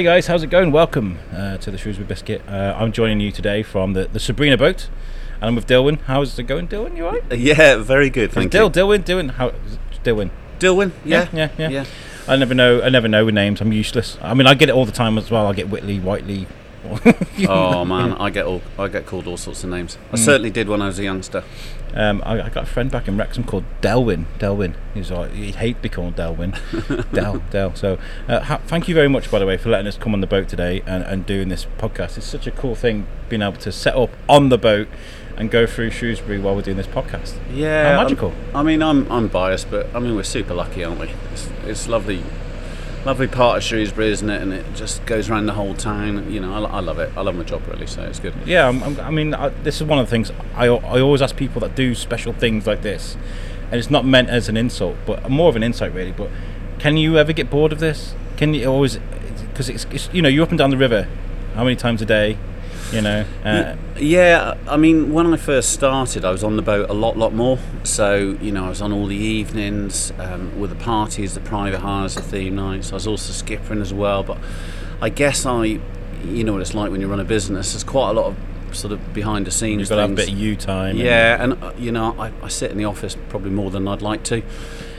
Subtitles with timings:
[0.00, 0.72] Hey guys, how's it going?
[0.72, 2.40] Welcome uh, to the Shrewsbury Biscuit.
[2.48, 4.88] Uh, I'm joining you today from the, the Sabrina boat,
[5.34, 6.00] and I'm with Dilwyn.
[6.00, 6.96] How's it going, Dilwyn?
[6.96, 7.38] You alright?
[7.38, 8.32] Yeah, very good.
[8.32, 8.70] Thank Dil, you.
[8.70, 9.52] Dilwyn, Dilwyn, how?
[10.02, 10.30] Dilwyn.
[10.58, 10.92] Dilwyn.
[11.04, 11.28] Yeah.
[11.34, 11.84] yeah, yeah, yeah.
[12.26, 12.80] I never know.
[12.80, 13.60] I never know with names.
[13.60, 14.16] I'm useless.
[14.22, 15.46] I mean, I get it all the time as well.
[15.46, 16.46] I get Whitley, Whiteley.
[17.48, 19.98] Oh man, I get all I get called all sorts of names.
[20.12, 21.44] I certainly did when I was a youngster.
[21.94, 24.26] Um, I, I got a friend back in Wrexham called Delwyn.
[24.38, 24.74] Delwyn.
[24.94, 26.52] He's like, he'd hate to be called Delwyn.
[27.12, 27.74] Del, Del.
[27.74, 27.98] So,
[28.28, 30.26] uh, ha- thank you very much, by the way, for letting us come on the
[30.28, 32.16] boat today and, and doing this podcast.
[32.16, 34.86] It's such a cool thing being able to set up on the boat
[35.36, 37.34] and go through Shrewsbury while we're doing this podcast.
[37.52, 37.82] Yeah.
[37.82, 38.32] How I'm- magical.
[38.54, 41.10] I mean, I'm I'm biased, but I mean we're super lucky, aren't we?
[41.32, 42.22] It's, it's lovely,
[43.04, 44.42] lovely part of Shrewsbury, isn't it?
[44.42, 46.30] And it just goes around the whole town.
[46.32, 47.12] You know, I, I love it.
[47.16, 48.34] I love my job really, so it's good.
[48.46, 51.36] Yeah, I'm, I mean, I, this is one of the things I, I always ask
[51.36, 53.16] people that do special things like this,
[53.64, 56.12] and it's not meant as an insult, but more of an insight, really.
[56.12, 56.30] But
[56.78, 58.14] can you ever get bored of this?
[58.36, 58.98] Can you always?
[59.48, 61.08] Because it's, it's you know you're up and down the river,
[61.54, 62.38] how many times a day?
[62.92, 66.90] You know, uh, Yeah, I mean, when I first started, I was on the boat
[66.90, 67.58] a lot, lot more.
[67.84, 71.80] So, you know, I was on all the evenings um, with the parties, the private
[71.80, 72.90] hires, the theme nights.
[72.90, 74.22] I was also skippering as well.
[74.24, 74.38] But
[75.00, 75.64] I guess I,
[76.24, 77.72] you know what it's like when you run a business.
[77.72, 78.36] There's quite a lot of
[78.76, 80.90] sort of behind the scenes you've got have a bit of you time.
[80.90, 83.86] and- Yeah, and uh, you know, I, I sit in the office probably more than
[83.86, 84.42] I'd like to.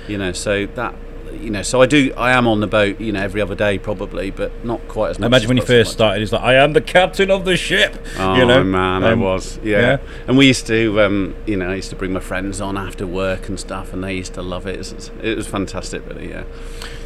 [0.07, 0.95] You know, so that.
[1.33, 2.13] You know, so I do.
[2.17, 2.99] I am on the boat.
[2.99, 5.27] You know, every other day probably, but not quite as much.
[5.27, 7.97] imagine as when you first started, it's like I am the captain of the ship.
[8.17, 9.59] Oh you know, man, I Um, was.
[9.63, 9.79] Yeah.
[9.79, 9.97] yeah.
[10.27, 13.05] and we used to, um, you know, I used to bring my friends on after
[13.07, 14.75] work and stuff, and they used to love it.
[14.75, 16.29] It was, it was fantastic, really.
[16.29, 16.43] Yeah.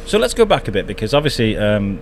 [0.06, 2.00] So let's go back a bit because obviously um,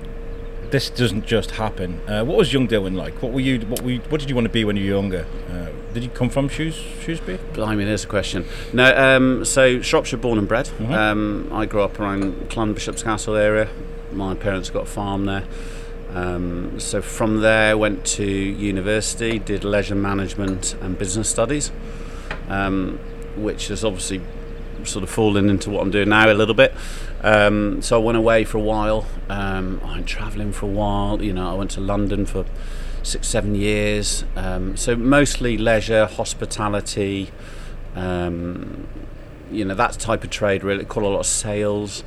[0.71, 2.01] this doesn't just happen.
[2.09, 3.23] Uh, what was young Dylan like?
[3.23, 3.61] What were you?
[3.61, 5.27] What were you, What did you want to be when you were younger?
[5.51, 7.39] Uh, did you come from Shoes Shrewsbury?
[7.55, 8.45] Blimey, there's a question.
[8.73, 10.69] No, um, so Shropshire born and bred.
[10.81, 10.91] Mhm.
[10.93, 13.69] Um, I grew up around Clun Bishop's Castle area.
[14.13, 15.45] My parents got a farm there.
[16.13, 21.71] Um, so from there, went to university, did leisure management and business studies,
[22.49, 22.99] um,
[23.37, 24.21] which has obviously
[24.83, 26.75] sort of fallen into what I'm doing now a little bit.
[27.23, 29.07] Um, so I went away for a while.
[29.29, 31.23] Um, I went travelling for a while.
[31.23, 32.45] You know, I went to London for
[33.05, 34.25] six, seven years.
[34.35, 37.31] Um, so mostly leisure, hospitality,
[37.95, 38.89] um,
[39.51, 40.85] you know, that type of trade really.
[40.85, 42.03] Quite a lot of sales.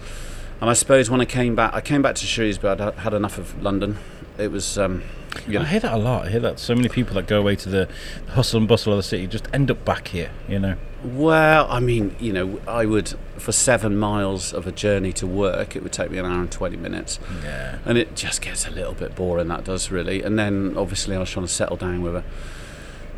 [0.59, 2.79] And I suppose when I came back, I came back to Shrewsbury.
[2.79, 3.97] I'd had enough of London.
[4.37, 5.03] It was, um,
[5.47, 6.25] you I hear that a lot.
[6.27, 7.89] I hear that so many people that go away to the
[8.29, 10.31] hustle and bustle of the city just end up back here.
[10.47, 10.75] You know.
[11.03, 15.75] well, I mean, you know, I would for seven miles of a journey to work,
[15.75, 17.19] it would take me an hour and twenty minutes.
[17.43, 17.79] Yeah.
[17.85, 19.47] and it just gets a little bit boring.
[19.47, 20.23] That does really.
[20.23, 22.23] And then obviously I was trying to settle down with a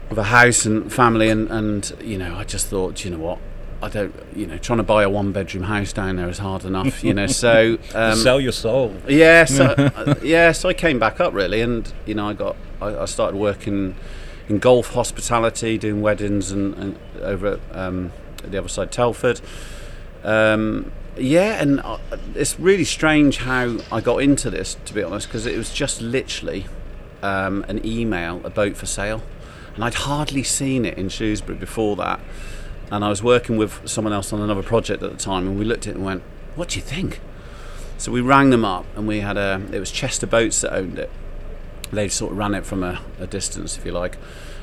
[0.09, 3.39] with a house and family, and and you know I just thought, you know what,
[3.81, 6.65] I don't, you know, trying to buy a one bedroom house down there is hard
[6.65, 7.27] enough, you know.
[7.27, 8.95] So um, Sell your soul.
[9.07, 12.55] yeah, so uh, yeah, so I came back up really, and you know I got
[12.81, 13.95] I, I started working
[14.49, 18.11] in golf hospitality, doing weddings and, and over at, um,
[18.43, 19.39] at the other side, Telford.
[20.23, 21.97] Um, yeah, and uh,
[22.35, 26.01] it's really strange how I got into this, to be honest, because it was just
[26.01, 26.65] literally
[27.21, 29.21] um, an email, a boat for sale,
[29.75, 32.19] and I'd hardly seen it in Shrewsbury before that.
[32.91, 35.65] And I was working with someone else on another project at the time, and we
[35.65, 36.23] looked at it and went,
[36.55, 37.19] "What do you think?"
[37.97, 39.61] So we rang them up, and we had a.
[39.71, 41.09] It was Chester Boats that owned it.
[41.91, 44.17] They sort of ran it from a, a distance, if you like.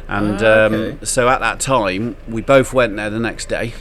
[0.09, 0.91] And Ah, okay.
[0.93, 3.75] um, so at that time, we both went there the next day.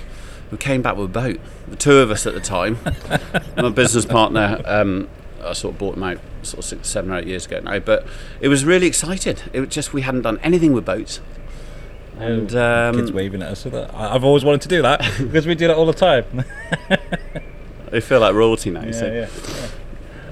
[0.51, 1.39] We came back with a boat.
[1.67, 2.77] The two of us at the time.
[3.57, 5.07] My business partner, um,
[5.43, 7.79] I sort of bought him out sort of six, seven or eight years ago now.
[7.79, 8.05] But
[8.41, 9.43] it was really excited.
[9.53, 11.19] It was just we hadn't done anything with boats.
[12.19, 13.59] And kids um, waving at us.
[13.61, 15.93] So that I- I've always wanted to do that because we do that all the
[15.93, 16.45] time.
[17.89, 18.83] they feel like royalty now.
[18.83, 19.27] yeah, so.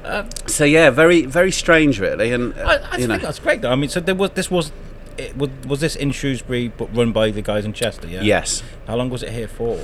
[0.04, 0.28] yeah.
[0.48, 2.32] so yeah, very very strange, really.
[2.32, 3.72] And uh, I, I you think know, that's great though.
[3.72, 4.72] I mean, so there was this was.
[5.16, 8.08] It, was, was this in Shrewsbury but run by the guys in Chester?
[8.08, 8.24] Yeah.
[8.24, 8.64] yes.
[8.88, 9.80] How long was it here for?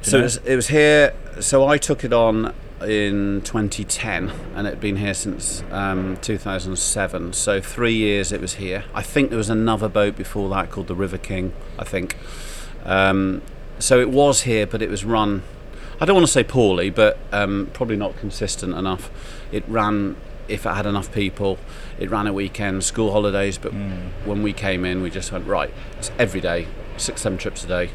[0.00, 1.12] So it was, it was here.
[1.40, 7.32] So I took it on in 2010, and it had been here since um, 2007.
[7.32, 8.84] So three years it was here.
[8.94, 11.52] I think there was another boat before that called the River King.
[11.78, 12.16] I think.
[12.84, 13.42] Um,
[13.78, 15.42] so it was here, but it was run.
[16.00, 19.10] I don't want to say poorly, but um, probably not consistent enough.
[19.52, 20.16] It ran
[20.48, 21.58] if it had enough people.
[21.98, 23.58] It ran at weekends, school holidays.
[23.58, 24.08] But Hmm.
[24.24, 25.72] when we came in, we just went right.
[25.98, 26.66] It's every day,
[26.96, 27.90] six, seven trips a day.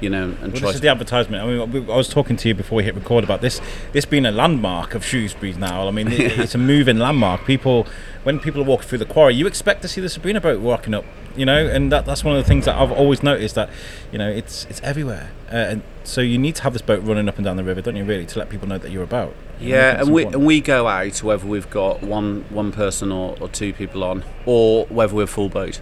[0.00, 1.42] You know, and Well, try this is the advertisement.
[1.42, 3.60] I mean, I was talking to you before we hit record about this.
[3.92, 5.88] This being a landmark of Shrewsbury's now.
[5.88, 7.46] I mean, it's a moving landmark.
[7.46, 7.86] People,
[8.22, 10.92] when people are walking through the quarry, you expect to see the Sabrina boat walking
[10.92, 11.04] up.
[11.34, 13.68] You know, and that, that's one of the things that I've always noticed that,
[14.10, 15.30] you know, it's it's everywhere.
[15.52, 17.82] Uh, and so you need to have this boat running up and down the river,
[17.82, 18.04] don't you?
[18.04, 19.34] Really, to let people know that you're about.
[19.60, 20.40] You Yeah, think and we important.
[20.40, 24.24] and we go out whether we've got one one person or, or two people on,
[24.46, 25.80] or whether we're full boat.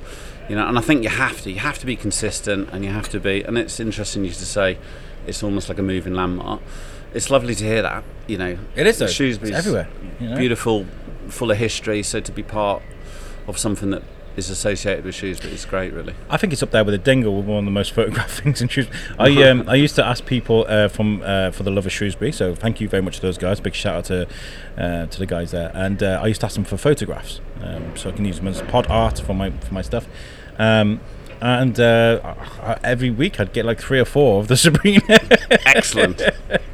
[0.49, 1.51] You know, and I think you have to.
[1.51, 3.43] You have to be consistent, and you have to be.
[3.43, 4.79] And it's interesting you to say,
[5.27, 6.61] it's almost like a moving landmark.
[7.15, 8.05] It's lovely to hear that.
[8.27, 9.07] You know, it is though.
[9.07, 9.89] Shrewsbury's It's everywhere.
[10.21, 10.37] You know?
[10.37, 10.87] beautiful,
[11.29, 12.03] full of history.
[12.03, 12.83] So to be part
[13.47, 14.03] of something that
[14.37, 16.15] is associated with Shrewsbury is great, really.
[16.29, 18.61] I think it's up there with a dingle with one of the most photographed things
[18.61, 18.99] in Shrewsbury.
[19.19, 22.33] I um, I used to ask people uh, from uh, for the love of Shrewsbury,
[22.33, 23.61] so thank you very much to those guys.
[23.61, 24.29] Big shout out to
[24.77, 25.71] uh, to the guys there.
[25.75, 28.49] And uh, I used to ask them for photographs, um, so I can use them
[28.49, 30.09] as pod art for my for my stuff.
[30.59, 31.01] Um,
[31.41, 35.03] and uh, every week I'd get like three or four of the Sabrina.
[35.67, 36.23] Excellent.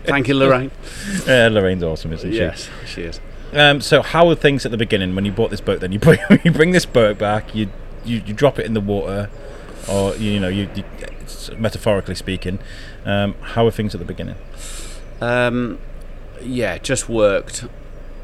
[0.05, 0.71] Thank you, Lorraine.
[1.29, 2.39] uh, Lorraine's awesome, isn't she?
[2.39, 3.21] Yes, she is.
[3.53, 5.81] Um, so how were things at the beginning when you bought this boat?
[5.81, 7.69] Then you bring you bring this boat back, you
[8.05, 9.29] you, you drop it in the water,
[9.91, 10.85] or you know you, you
[11.59, 12.59] metaphorically speaking.
[13.05, 14.37] Um, how were things at the beginning?
[15.21, 15.79] Um,
[16.41, 17.65] yeah, just worked.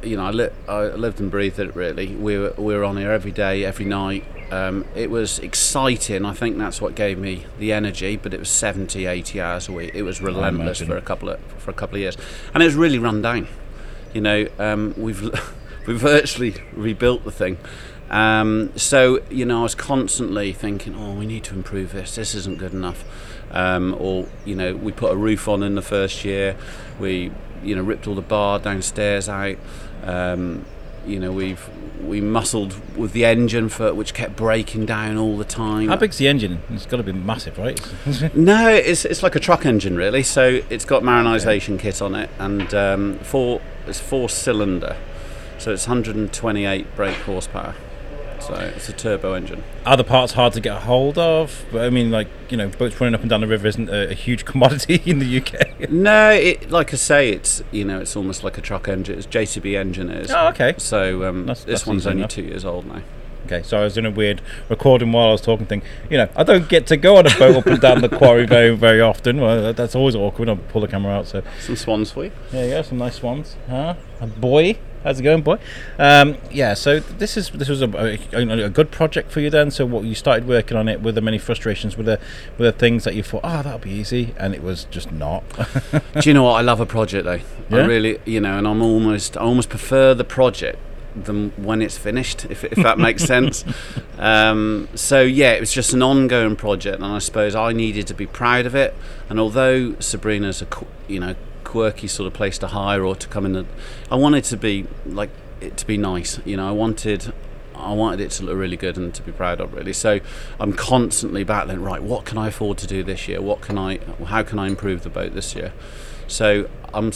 [0.06, 1.74] You know, I, li- I lived and breathed it.
[1.74, 4.24] Really, we were we were on here every day, every night.
[4.52, 6.24] Um, it was exciting.
[6.24, 8.16] I think that's what gave me the energy.
[8.16, 9.90] But it was 70, 80 hours a week.
[9.94, 12.16] It was relentless for a couple of for a couple of years,
[12.54, 13.48] and it was really run down.
[14.14, 15.22] You know, um, we've
[15.86, 17.58] we've virtually rebuilt the thing.
[18.10, 22.14] Um, so you know, I was constantly thinking, oh, we need to improve this.
[22.14, 23.04] This isn't good enough.
[23.50, 26.56] Um, or you know, we put a roof on in the first year.
[27.00, 27.32] We
[27.62, 29.56] you know ripped all the bar downstairs out.
[30.04, 30.64] Um,
[31.06, 31.68] you know, we've
[32.02, 35.88] we muscled with the engine for which kept breaking down all the time.
[35.88, 36.60] How big's the engine?
[36.70, 37.80] It's got to be massive, right?
[38.34, 40.22] No, it's it's like a truck engine really.
[40.22, 44.96] So it's got marinisation kit on it, and um, four it's four cylinder,
[45.58, 47.74] so it's 128 brake horsepower.
[48.46, 49.64] So it's a turbo engine.
[49.84, 51.64] Are the parts hard to get a hold of?
[51.72, 54.10] But I mean, like you know, boats running up and down the river isn't a,
[54.10, 55.90] a huge commodity in the UK.
[55.90, 59.18] No, it like I say, it's you know it's almost like a truck engine.
[59.18, 60.30] It's JCB engine is.
[60.30, 60.74] oh, okay.
[60.78, 62.30] So um, That's- this that's one's only enough.
[62.30, 63.02] two years old now.
[63.46, 65.82] Okay, so I was in a weird recording while I was talking thing.
[66.10, 68.44] You know, I don't get to go on a boat up and down the quarry
[68.56, 69.40] very, very often.
[69.40, 70.48] Well, that's always awkward.
[70.48, 71.28] I'll pull the camera out.
[71.28, 72.32] So Some swans for you.
[72.50, 73.54] there you go, some nice swans.
[73.68, 73.94] Huh?
[74.20, 75.58] A boy, how's it going, boy?
[75.98, 76.74] Um, yeah.
[76.74, 79.70] So this is this was a, a, a good project for you then.
[79.70, 81.00] So what you started working on it.
[81.02, 81.96] Were there many frustrations?
[81.96, 82.18] Were there
[82.58, 85.44] were there things that you thought, oh, that'll be easy, and it was just not?
[86.20, 86.54] Do you know what?
[86.54, 87.40] I love a project though.
[87.70, 87.84] Yeah?
[87.84, 90.78] I really, you know, and I'm almost, I almost prefer the project
[91.14, 93.64] than when it's finished, if, if that makes sense.
[94.18, 98.14] Um, so yeah, it was just an ongoing project, and I suppose I needed to
[98.14, 98.94] be proud of it.
[99.28, 100.66] And although Sabrina's a,
[101.08, 101.34] you know,
[101.76, 103.68] quirky sort of place to hire or to come in, and,
[104.10, 105.28] I wanted to be like
[105.60, 106.40] it to be nice.
[106.46, 107.34] You know, I wanted.
[107.74, 109.92] I wanted it to look really good and to be proud of, really.
[109.92, 110.20] So
[110.58, 111.82] I'm constantly battling.
[111.82, 113.42] Right, what can I afford to do this year?
[113.42, 113.98] What can I?
[114.24, 115.74] How can I improve the boat this year?
[116.26, 117.08] So I'm.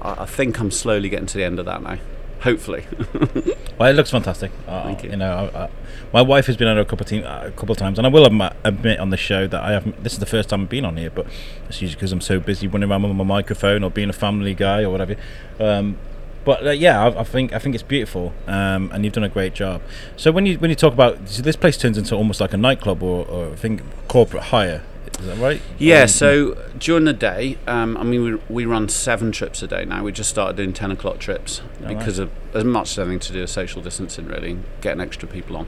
[0.00, 1.98] I think I'm slowly getting to the end of that now.
[2.40, 2.84] Hopefully.
[3.78, 4.50] Well, it looks fantastic.
[4.66, 5.10] Uh, Thank you.
[5.10, 5.70] You know, I, I,
[6.12, 8.06] my wife has been on a couple of, team, uh, a couple of times, and
[8.08, 10.02] I will admit, admit on the show that I haven't.
[10.02, 11.26] This is the first time I've been on here, but
[11.68, 14.52] it's usually because I'm so busy running around with my microphone or being a family
[14.52, 15.14] guy or whatever.
[15.60, 15.96] Um,
[16.44, 19.28] but uh, yeah, I, I think I think it's beautiful, um, and you've done a
[19.28, 19.80] great job.
[20.16, 22.56] So when you when you talk about so this place turns into almost like a
[22.56, 24.82] nightclub or, or I think corporate hire,
[25.18, 25.60] is that right?
[25.78, 29.66] Yeah, Um, so during the day, um, I mean, we, we run seven trips a
[29.66, 30.02] day now.
[30.04, 33.32] We just started doing 10 o'clock trips Oh, because of as much as anything to
[33.32, 35.66] do with social distancing, really, and getting extra people on.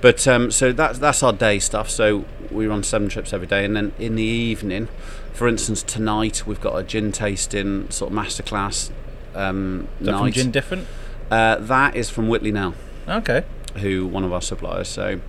[0.00, 1.90] But um, so that's, that's our day stuff.
[1.90, 3.64] So we run seven trips every day.
[3.64, 4.88] And then in the evening,
[5.32, 8.90] for instance, tonight we've got a gin tasting sort of masterclass
[9.34, 10.30] um, is that from.
[10.32, 10.86] Gin Different?
[11.30, 12.74] Uh, that is from Whitley Neill
[13.08, 13.42] Okay.
[13.78, 14.88] who one of our suppliers.
[14.88, 15.20] So,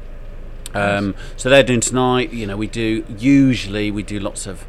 [0.73, 2.31] um, so they're doing tonight.
[2.31, 4.65] You know, we do usually we do lots of,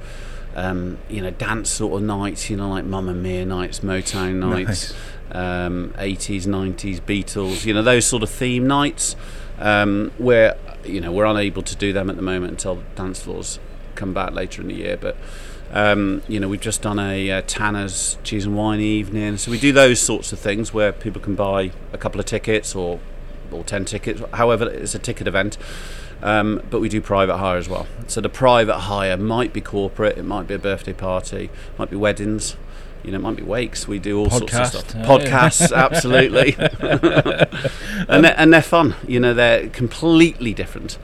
[0.54, 2.50] um, you know, dance sort of nights.
[2.50, 4.92] You know, like Mamma Mia nights, Motown nights,
[5.32, 7.64] um, 80s, 90s, Beatles.
[7.64, 9.16] You know, those sort of theme nights.
[9.56, 13.60] Um, where you know we're unable to do them at the moment until dance floors
[13.94, 15.16] come back later in the year, but.
[15.72, 19.58] Um, you know, we've just done a uh, Tanner's cheese and wine evening, so we
[19.58, 23.00] do those sorts of things where people can buy a couple of tickets or
[23.54, 25.56] or 10 tickets, however, it's a ticket event.
[26.22, 27.86] Um, but we do private hire as well.
[28.06, 31.96] So the private hire might be corporate, it might be a birthday party, might be
[31.96, 32.56] weddings,
[33.02, 33.86] you know, it might be wakes.
[33.86, 34.94] We do all sorts of stuff.
[34.96, 35.06] oh, yeah.
[35.06, 36.56] Podcasts, absolutely.
[38.08, 40.98] and, they're, and they're fun, you know, they're completely different.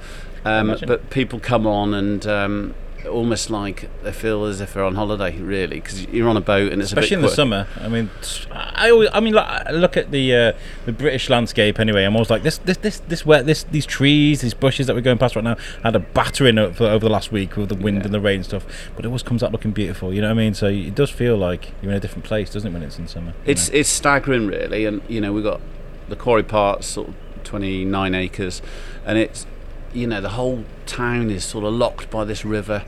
[0.45, 2.75] Um, but people come on and, um,
[3.07, 6.73] almost like they feel as if they're on holiday, really, because you're on a boat
[6.73, 7.67] and it's especially in the summer.
[7.79, 8.11] I mean,
[8.51, 10.53] I always, I mean, like, I look at the uh,
[10.87, 12.05] the British landscape anyway.
[12.05, 15.03] I'm always like this, this, this, this, where this, these trees, these bushes that we're
[15.03, 17.99] going past right now had a battering over, over the last week with the wind
[17.99, 18.05] Yeah.
[18.05, 18.67] and the rain and stuff.
[18.97, 20.13] But it always comes out looking beautiful.
[20.13, 20.55] You know what I mean?
[20.55, 23.09] So it does feel like you're in a different place, doesn't it, when it's in
[23.09, 23.35] summer?
[23.45, 23.79] It's know?
[23.79, 25.61] it's staggering, really, and you know we've got
[26.09, 27.15] the quarry parts, sort of
[27.45, 28.63] 29 acres,
[29.05, 29.47] and it's
[29.93, 32.85] you know the whole town is sort of locked by this river.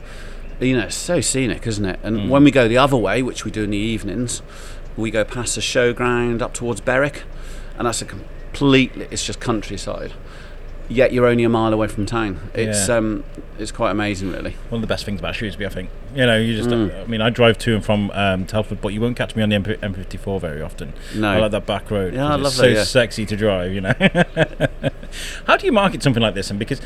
[0.59, 1.99] You know, it's so scenic, isn't it?
[2.03, 2.29] And Mm.
[2.29, 4.41] when we go the other way, which we do in the evenings,
[4.95, 7.23] we go past the showground up towards Berwick,
[7.77, 10.13] and that's a completely it's just countryside.
[10.93, 12.39] Yet you're only a mile away from town.
[12.53, 12.97] It's Yeah.
[12.97, 13.23] um,
[13.59, 14.55] it's quite amazing, really.
[14.69, 15.89] one of the best things about Shrewsbury, I think.
[16.15, 17.03] You know, you just, Mm.
[17.03, 19.49] I mean, I drive to and from um, Telford, but you won't catch me on
[19.49, 20.93] the M- M54 very often.
[21.15, 22.13] No, I like that back road.
[22.13, 22.83] Yeah, I it's love so that, yeah.
[22.83, 23.93] sexy to drive, you know.
[25.47, 26.49] How do you market something like this?
[26.49, 26.81] And because,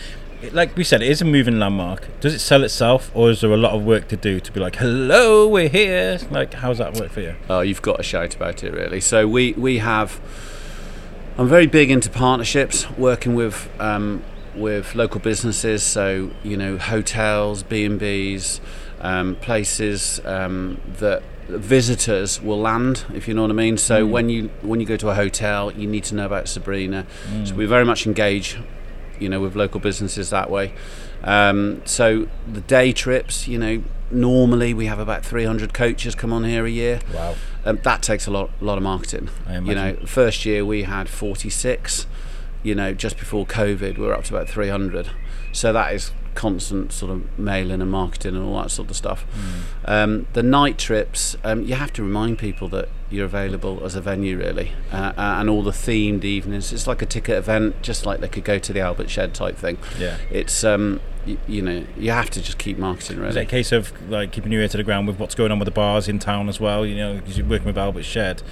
[0.51, 2.07] like we said, it is a moving landmark.
[2.21, 4.59] Does it sell itself, or is there a lot of work to do to be
[4.59, 6.19] like, "Hello, we're here"?
[6.29, 7.35] Like, how does that work for you?
[7.49, 8.99] Oh, you've got to shout about it, really.
[9.01, 10.19] So we we have.
[11.37, 14.23] I'm very big into partnerships, working with um,
[14.55, 15.83] with local businesses.
[15.83, 18.59] So you know, hotels, B and B's,
[19.01, 23.77] um, places um, that visitors will land, if you know what I mean.
[23.77, 24.09] So Mm.
[24.09, 27.05] when you when you go to a hotel, you need to know about Sabrina.
[27.45, 27.57] So Mm.
[27.57, 28.57] we very much engage,
[29.19, 30.73] you know, with local businesses that way.
[31.23, 36.43] Um, so the day trips, you know, normally we have about 300 coaches come on
[36.43, 36.99] here a year.
[37.13, 37.35] Wow.
[37.65, 39.29] Um, that takes a lot, lot of marketing.
[39.67, 42.07] You know, first year we had 46.
[42.63, 45.09] You know, just before COVID, we were up to about 300.
[45.51, 49.25] So that is constant sort of mailing and marketing and all that sort of stuff.
[49.85, 49.89] Mm.
[49.91, 54.01] Um, the night trips, um, you have to remind people that you're available as a
[54.01, 56.71] venue, really, uh, uh, and all the themed evenings.
[56.71, 59.57] It's like a ticket event, just like they could go to the Albert Shed type
[59.57, 59.79] thing.
[59.97, 60.17] Yeah.
[60.29, 63.71] It's um, y- you know, you have to just keep marketing, Is it a case
[63.71, 66.07] of like keeping your ear to the ground with what's going on with the bars
[66.07, 66.85] in town as well?
[66.85, 68.43] You know, because you're working with Albert Shed.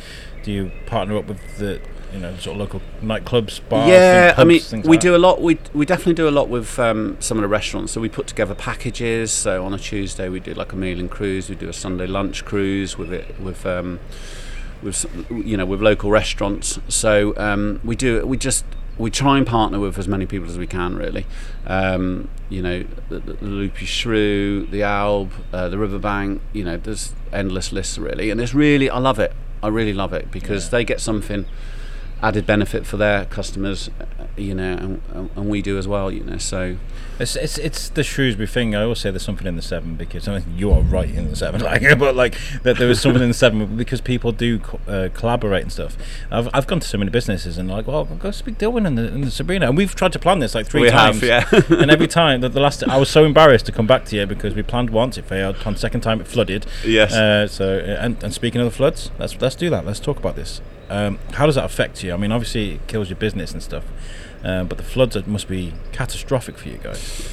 [0.43, 1.81] Do you partner up with the,
[2.15, 3.89] you know, sort of local nightclubs, bars?
[3.89, 5.41] yeah, and I mean, things we like do a lot.
[5.41, 7.91] We we definitely do a lot with um, some of the restaurants.
[7.91, 9.31] So we put together packages.
[9.31, 11.49] So on a Tuesday we do like a meal and cruise.
[11.49, 13.99] We do a Sunday lunch cruise with it with um,
[14.81, 16.79] with you know with local restaurants.
[16.87, 18.63] So um, we do we just
[18.97, 20.95] we try and partner with as many people as we can.
[20.95, 21.25] Really,
[21.67, 26.41] um, you know, the, the Loopy Shrew, the Alb, uh, the Riverbank.
[26.53, 29.33] You know, there's endless lists really, and it's really I love it.
[29.61, 30.69] I really love it because Yeah.
[30.71, 31.45] they get something
[32.25, 33.89] added benefit for their customers,
[34.35, 36.37] you know, and, and we do as well, you know.
[36.37, 36.77] So
[37.19, 38.75] It's, it's it's the Shrewsbury thing.
[38.75, 41.29] I always say there's something in the Severn because I mean, you are right in
[41.29, 44.59] the Severn, like, but like that there is something in the Severn because people do
[44.59, 45.95] co- uh, collaborate and stuff.
[46.31, 49.07] I've, I've gone to so many businesses and like, well, go speak Dilwyn and the,
[49.07, 51.21] and the Sabrina, and we've tried to plan this like three we times.
[51.21, 51.61] have, yeah.
[51.81, 54.25] and every time, the, the last, I was so embarrassed to come back to you
[54.25, 55.55] because we planned once, it failed.
[55.57, 56.65] Planned second time, it flooded.
[56.83, 57.13] yes.
[57.13, 59.85] Uh, so, and, and speaking of the floods, let's let's do that.
[59.85, 60.59] Let's talk about this.
[60.89, 62.13] Um, how does that affect you?
[62.13, 63.85] I mean, obviously it kills your business and stuff,
[64.43, 67.29] um, but the floods must be catastrophic for you guys.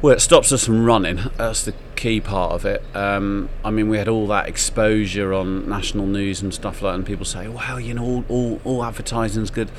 [0.00, 1.18] Well, it stops us from running.
[1.38, 2.82] That's the key part of it.
[2.94, 6.94] Um, I mean, we had all that exposure on national news and stuff like that,
[6.96, 9.70] and people say, "Well, you know, all, all, all advertising's good."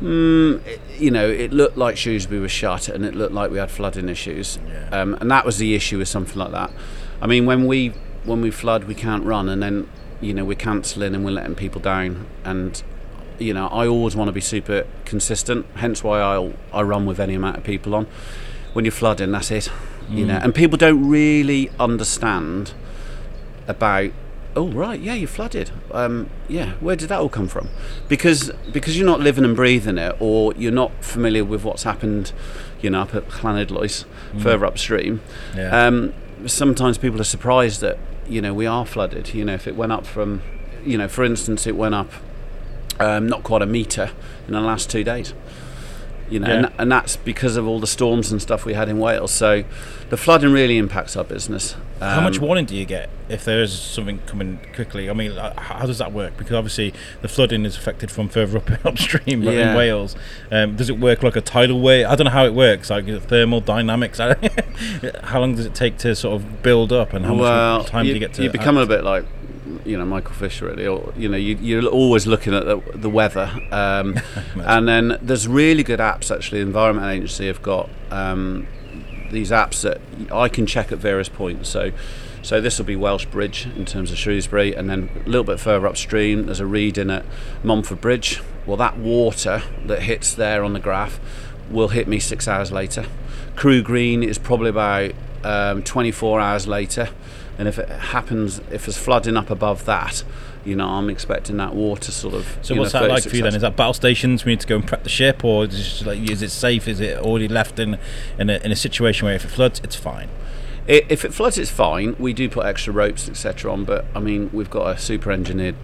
[0.00, 3.58] Mm, it, you know, it looked like Shrewsbury was shut, and it looked like we
[3.58, 4.90] had flooding issues, Yeah.
[5.00, 6.70] um, and that was the issue with something like that.
[7.20, 7.88] I mean, when we
[8.24, 9.88] when we flood, we can't run, and then
[10.24, 12.82] you know we're cancelling and we're letting people down, and
[13.38, 15.66] you know, I always want to be super consistent.
[15.76, 18.06] Hence why I I run with any amount of people on.
[18.74, 19.70] When you're flooding, that's it.
[20.10, 20.44] You know, Mm.
[20.44, 22.72] and people don't really understand
[23.68, 24.10] about.
[24.56, 25.72] Oh right, yeah, you flooded.
[25.90, 27.68] Um, yeah, where did that all come from?
[28.08, 32.30] Because because you're not living and breathing it, or you're not familiar with what's happened,
[32.80, 34.42] you know, up at Llanidloes, Mm.
[34.42, 35.20] further upstream.
[35.56, 35.86] Yeah.
[35.86, 36.12] Um,
[36.46, 39.34] sometimes people are surprised that you know we are flooded.
[39.34, 40.42] You know, if it went up from,
[40.84, 42.10] you know, for instance, it went up
[43.00, 44.10] um, not quite a meter
[44.46, 45.34] in the last two days.
[46.30, 46.54] You know, Yeah.
[46.54, 49.30] and, and that's because of all the storms and stuff we had in Wales.
[49.30, 49.64] So
[50.10, 51.76] the flooding really impacts our business.
[52.00, 55.08] How much Um, warning do you get if there is something coming quickly?
[55.08, 56.36] I mean, uh, how does that work?
[56.36, 60.14] Because obviously the flooding is affected from further up upstream in Wales.
[60.50, 62.06] Um, does it work like a tidal wave?
[62.06, 64.18] I don't know how it works, like thermal dynamics.
[65.22, 68.06] how long does it take to sort of build up, and how well, much time
[68.06, 68.42] you, do you get to?
[68.42, 69.24] you become a bit like,
[69.84, 70.86] you know, Michael Fisher, really.
[70.86, 73.50] Or, you know, you, you're always looking at the, the weather.
[73.70, 74.20] Um,
[74.54, 76.60] and then there's really good apps, actually.
[76.60, 78.66] The Environment Agency have got um,
[79.30, 80.00] these apps that
[80.32, 81.68] I can check at various points.
[81.68, 81.92] So,
[82.42, 85.60] so this will be Welsh Bridge in terms of Shrewsbury, and then a little bit
[85.60, 87.24] further upstream, there's a reading at
[87.62, 88.42] Montford Bridge.
[88.66, 91.20] Well, that water that hits there on the graph
[91.70, 93.06] will hit me six hours later.
[93.56, 95.12] Crew Green is probably about
[95.42, 97.08] um, 24 hours later.
[97.58, 100.24] And if it happens, if there's flooding up above that,
[100.64, 102.58] you know, I'm expecting that water sort of.
[102.62, 103.54] So what's know, that like for you then?
[103.54, 104.44] Is that battle stations?
[104.44, 106.50] We need to go and prep the ship, or is it, just like, is it
[106.50, 106.88] safe?
[106.88, 107.98] Is it already left in
[108.38, 110.28] in a, in a situation where if it floods, it's fine?
[110.88, 112.16] I if it floods, it's fine.
[112.18, 115.76] We do put extra ropes, etc., on, but I mean, we've got a super engineered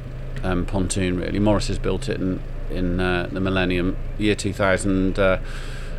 [0.43, 1.21] um, pontoon.
[1.21, 5.19] Really, Morris has built it in in uh, the Millennium Year 2000.
[5.19, 5.39] Uh,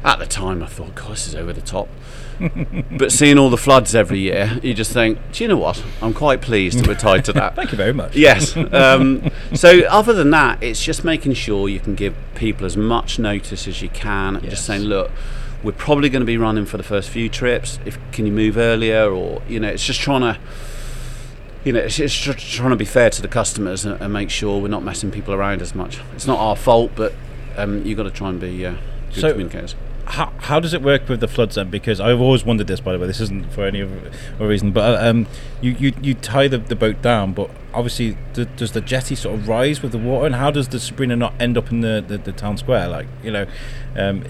[0.04, 1.88] at the time, I thought, God, this is over the top.
[2.98, 5.84] but seeing all the floods every year, you just think, do you know what?
[6.02, 7.56] I'm quite pleased that we're tied to that.
[7.56, 8.16] Thank you very much.
[8.16, 8.56] Yes.
[8.72, 13.20] Um, so other than that, it's just making sure you can give people as much
[13.20, 14.36] notice as you can.
[14.36, 14.52] Yes.
[14.52, 15.12] Just saying, look,
[15.62, 17.80] we're probably going to be running for the first few trips.
[17.86, 20.40] If can you move earlier, or you know, it's just trying to.
[21.64, 24.60] You know, it's just trying to be fair to the customers and, and make sure
[24.60, 26.00] we're not messing people around as much.
[26.16, 27.14] It's not our fault, but
[27.56, 28.76] um, you've got to try and be uh,
[29.14, 29.76] good So- communicators.
[30.12, 31.70] How, how does it work with the floods then?
[31.70, 33.08] Because I've always wondered this, by the way.
[33.08, 35.26] This isn't for any other reason, but uh, um,
[35.62, 39.36] you, you you tie the, the boat down, but obviously, d- does the jetty sort
[39.36, 42.04] of rise with the water, and how does the Sabrina not end up in the,
[42.06, 42.90] the, the town square?
[42.90, 43.46] Like you know,
[43.96, 44.26] um,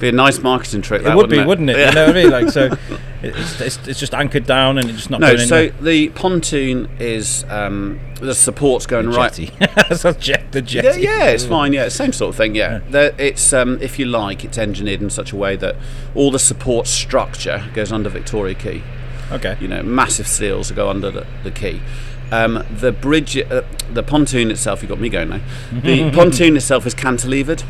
[0.00, 1.00] Be a nice marketing trick.
[1.00, 1.78] it that, would be, wouldn't wouldn't it?
[1.78, 1.88] Yeah.
[1.88, 2.30] You know what I mean?
[2.30, 2.76] Like so,
[3.22, 5.80] it's, it's, it's just anchored down and it's just not No, so anywhere.
[5.82, 9.96] the pontoon is um, the support's going The right.
[9.96, 11.00] so jet, the Yeah, jetty.
[11.02, 11.72] yeah, it's fine.
[11.72, 12.54] Yeah, same sort of thing.
[12.54, 15.76] Yeah, There- it's um, if you like, it's engineered in such a way that
[16.14, 18.82] all the support structure goes under Victoria Quay.
[19.32, 19.56] Okay.
[19.60, 21.80] You know, massive seals that go under the, the quay.
[22.30, 23.62] Um, the bridge, uh,
[23.92, 24.82] the pontoon itself.
[24.82, 25.40] You got me going now.
[25.72, 27.64] The pontoon itself is cantilevered.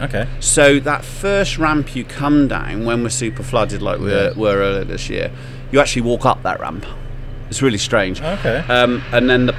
[0.00, 0.26] Okay.
[0.40, 4.32] So that first ramp you come down when we're super flooded, like we Yeah.
[4.34, 5.30] were, earlier this year,
[5.72, 6.84] you actually walk up that ramp.
[7.50, 8.20] It's really strange.
[8.20, 8.58] Okay.
[8.68, 9.54] Um, and then the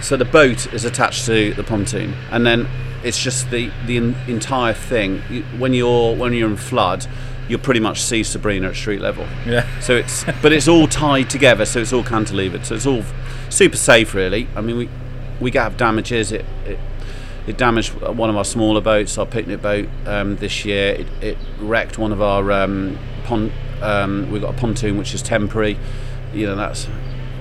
[0.00, 2.68] so the boat is attached to the pontoon, and then
[3.02, 5.20] it's just the the en- entire thing.
[5.58, 7.06] When you're when you're in flood,
[7.48, 9.26] you'll pretty much see Sabrina at street level.
[9.46, 9.66] Yeah.
[9.80, 12.64] So it's but it's all tied together, so it's all cantilevered.
[12.64, 13.02] So it's all
[13.50, 14.48] super safe, really.
[14.56, 14.88] I mean, we
[15.40, 16.32] we have damages.
[16.32, 16.78] It it,
[17.48, 20.92] it damaged one of our smaller boats, our picnic boat, um, this year.
[20.92, 23.50] It, it wrecked one of our um, pon.
[23.80, 25.78] Um, we've got a pontoon which is temporary.
[26.34, 26.86] You know, that's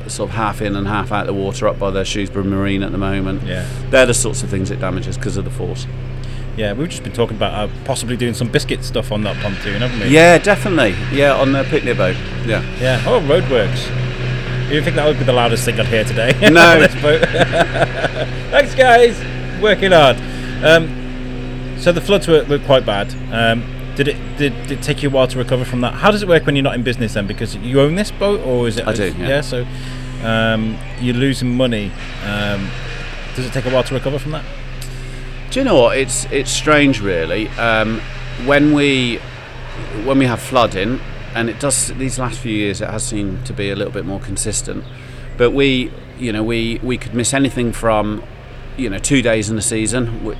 [0.07, 2.93] sort of half in and half out the water up by the Shrewsbury Marine at
[2.93, 3.43] the moment.
[3.43, 3.67] Yeah.
[3.89, 5.85] They're the sorts of things it damages because of the force.
[6.55, 9.81] Yeah, we've just been talking about uh, possibly doing some biscuit stuff on that pontoon,
[9.81, 10.07] haven't we?
[10.07, 10.95] Yeah, definitely.
[11.11, 12.15] Yeah, on the picnic boat.
[12.45, 12.63] Yeah.
[12.79, 13.03] Yeah.
[13.05, 13.85] Oh, roadworks.
[14.71, 16.31] You think that would be the loudest thing I'd hear today?
[16.49, 16.61] No.
[16.73, 17.21] on this boat?
[18.51, 19.36] Thanks, guys.
[19.61, 20.17] Working hard.
[20.63, 23.13] Um, so the floods were, were quite bad.
[23.31, 23.63] Um,
[23.95, 25.95] did it did, did it take you a while to recover from that?
[25.95, 27.25] How does it work when you're not in business then?
[27.25, 28.87] Because you own this boat, or is it?
[28.87, 29.41] I do, yeah.
[29.41, 29.65] so
[30.23, 31.91] um, you're losing money.
[32.23, 32.69] Um,
[33.35, 34.45] does it take a while to recover from that?
[35.49, 35.97] Do you know what?
[35.97, 37.47] It's it's strange, really.
[37.49, 37.99] Um,
[38.45, 39.17] when we
[40.05, 40.99] when we have flooding,
[41.33, 44.05] and it does these last few years, it has seemed to be a little bit
[44.05, 44.83] more consistent.
[45.37, 48.23] But we, you know, we we could miss anything from,
[48.77, 50.23] you know, two days in the season.
[50.23, 50.35] We,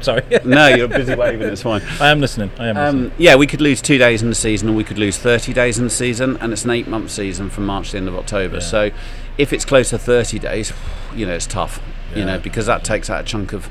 [0.00, 0.22] Sorry.
[0.44, 1.48] no, you're busy waving.
[1.48, 1.82] It's fine.
[2.00, 2.50] I am listening.
[2.58, 3.06] I am listening.
[3.06, 5.52] Um, yeah, we could lose two days in the season, and we could lose 30
[5.52, 8.08] days in the season, and it's an eight month season from March to the end
[8.08, 8.56] of October.
[8.56, 8.62] Yeah.
[8.62, 8.90] So
[9.38, 10.72] if it's close to 30 days,
[11.14, 11.80] you know, it's tough,
[12.14, 13.68] you know, because that takes out a chunk of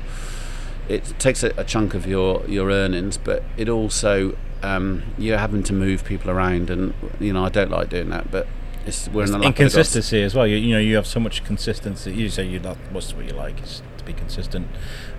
[0.88, 5.62] it takes a, a chunk of your, your earnings, but it also um, you're having
[5.64, 8.46] to move people around, and you know, I don't like doing that, but
[8.86, 10.46] it's we're in the lap of inconsistency as well.
[10.46, 12.12] You, you know, you have so much consistency.
[12.12, 14.68] You say you not what's what you like is to be consistent,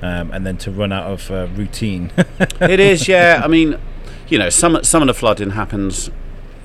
[0.02, 2.12] um, and then to run out of uh, routine.
[2.62, 3.42] it is, yeah.
[3.44, 3.80] I mean,
[4.28, 6.10] you know, some some of the flooding happens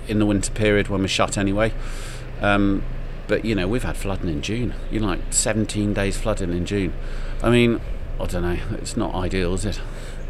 [0.08, 1.72] in the winter period when we're shut anyway.
[2.40, 2.82] Um,
[3.28, 4.74] but you know, we've had flooding in June.
[4.90, 6.92] You know, like 17 days flooding in June.
[7.42, 7.80] I mean,
[8.18, 8.58] I don't know.
[8.72, 9.80] It's not ideal, is it?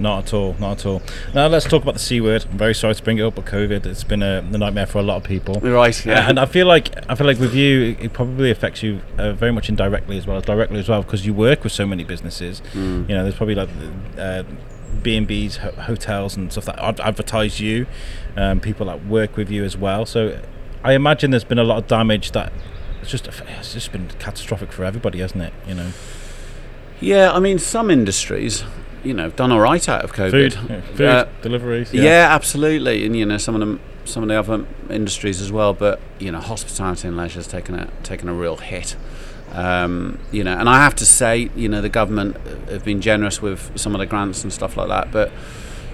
[0.00, 0.56] Not at all.
[0.58, 1.02] Not at all.
[1.34, 2.46] Now let's talk about the c word.
[2.50, 3.86] I'm very sorry to bring it up, but COVID.
[3.86, 5.60] It's been a, a nightmare for a lot of people.
[5.60, 6.06] Right.
[6.06, 9.32] Uh, and I feel like I feel like with you, it, probably affects you uh,
[9.32, 12.04] very much indirectly as well as directly as well because you work with so many
[12.04, 12.62] businesses.
[12.72, 13.08] Mm.
[13.08, 13.68] You know, there's probably like
[14.18, 14.42] uh,
[15.02, 17.86] B and B's, ho- hotels, and stuff that ad- advertise you.
[18.36, 20.06] Um, people that work with you as well.
[20.06, 20.40] So
[20.82, 22.52] I imagine there's been a lot of damage that
[23.02, 25.52] it's just it's just been catastrophic for everybody, hasn't it?
[25.66, 25.90] You know,
[27.00, 27.32] yeah.
[27.32, 28.64] I mean, some industries,
[29.04, 30.30] you know, done all right out of COVID.
[30.30, 31.92] food, yeah, food Uh, deliveries.
[31.92, 32.28] Yeah.
[32.34, 35.72] absolutely, and you know some of them, some of the other industries as well.
[35.74, 38.96] But you know, hospitality and leisure has taken a taken a real hit.
[39.52, 42.36] Um, you know, and I have to say, you know, the government
[42.68, 45.10] have been generous with some of the grants and stuff like that.
[45.10, 45.32] But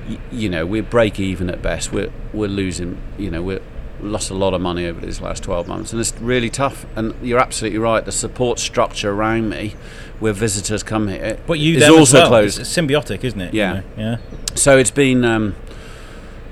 [0.09, 1.91] y- you know, we're break even at best.
[1.93, 2.99] We're we're losing.
[3.19, 3.63] You know, we're
[4.03, 7.15] lost a lot of money over these last 12 months and it's really tough and
[7.23, 9.75] you're absolutely right the support structure around me
[10.21, 12.29] where visitors come here But you is also well.
[12.29, 13.55] closed It's symbiotic, isn't it?
[13.55, 13.73] you Yeah.
[13.73, 13.83] know?
[13.97, 14.17] yeah.
[14.55, 15.55] so it's been um,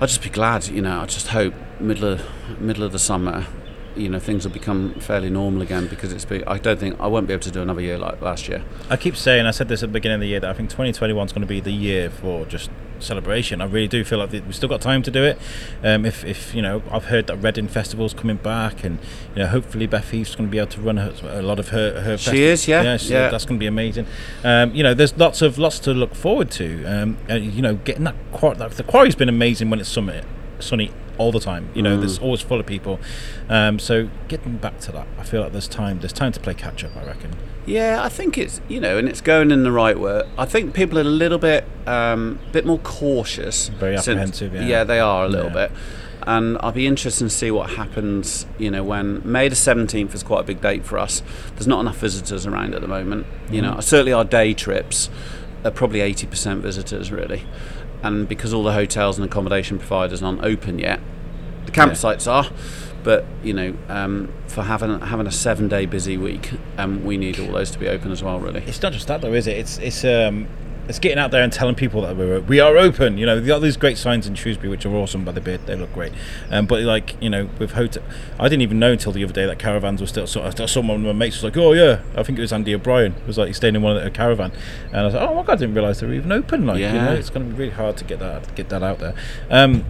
[0.01, 1.01] I'd just be glad, you know.
[1.01, 3.47] I just hope middle of middle of the summer,
[3.97, 6.25] you know, things will become fairly normal again because it's.
[6.25, 8.63] Been, I don't think I won't be able to do another year like last year.
[8.91, 10.71] I keep saying, I said this at the beginning of the year, that I think
[10.71, 13.61] 2021 is going to be the year for just celebration.
[13.61, 15.39] I really do feel like we've still got time to do it.
[15.83, 18.99] Um, if, if you know, I've heard that Reading Festival's coming back, and
[19.35, 21.69] you know, hopefully Beth Heath's going to be able to run her, a lot of
[21.69, 22.01] her.
[22.01, 23.31] her she is, yeah, yeah, yeah.
[23.31, 24.07] That's going to be amazing.
[24.43, 26.85] Um, you know, there's lots of lots to look forward to.
[26.85, 30.23] Um, you know, getting that, quar- the quarry's been amazing when it's sunny,
[30.65, 31.71] sunny all the time.
[31.75, 32.01] You know, mm.
[32.01, 33.01] there's always full of people.
[33.49, 36.01] Um, so getting back to that, I feel like there's time.
[36.01, 36.97] There's time to play catch up.
[36.97, 37.37] I reckon.
[37.67, 40.23] Yeah, I think it's you know, and it's going in the right way.
[40.37, 43.69] I think people are a little bit, um, bit more cautious.
[43.69, 44.53] Very apprehensive.
[44.53, 44.69] Since, yeah.
[44.69, 45.69] yeah, they are a little yeah.
[45.69, 45.73] bit.
[46.27, 48.47] And I'll be interested to see what happens.
[48.59, 51.23] You know, when May the seventeenth is quite a big date for us.
[51.55, 53.27] There's not enough visitors around at the moment.
[53.51, 53.75] You mm.
[53.75, 55.11] know, certainly our day trips
[55.65, 57.45] are probably eighty percent visitors really
[58.05, 61.01] and because all the hotels and accommodation providers aren't open yet,
[61.65, 62.33] the campsites yeah.
[62.33, 62.51] are.
[63.03, 67.41] But you know, um, for having having a seven day busy week, um, we need
[67.41, 68.39] all those to be open as well.
[68.39, 69.57] Really, it's not just that though, is it?
[69.57, 70.47] It's it's um,
[70.89, 73.17] it's getting out there and telling people that we're we are open.
[73.17, 75.67] You know, they got these great signs in Shrewsbury, which are awesome by the bit.
[75.67, 76.13] They look great.
[76.51, 78.03] Um, but like you know, with hotel,
[78.39, 80.25] I didn't even know until the other day that caravans were still.
[80.25, 83.13] Of, someone of my mates was like, "Oh yeah, I think it was Andy O'Brien."
[83.13, 84.53] It was like he's staying in one of the caravan,
[84.89, 86.81] and I was like, "Oh my god, I didn't realise they were even open." Like,
[86.81, 86.93] yeah.
[86.93, 89.15] you know, it's going to be really hard to get that get that out there.
[89.51, 89.85] Um,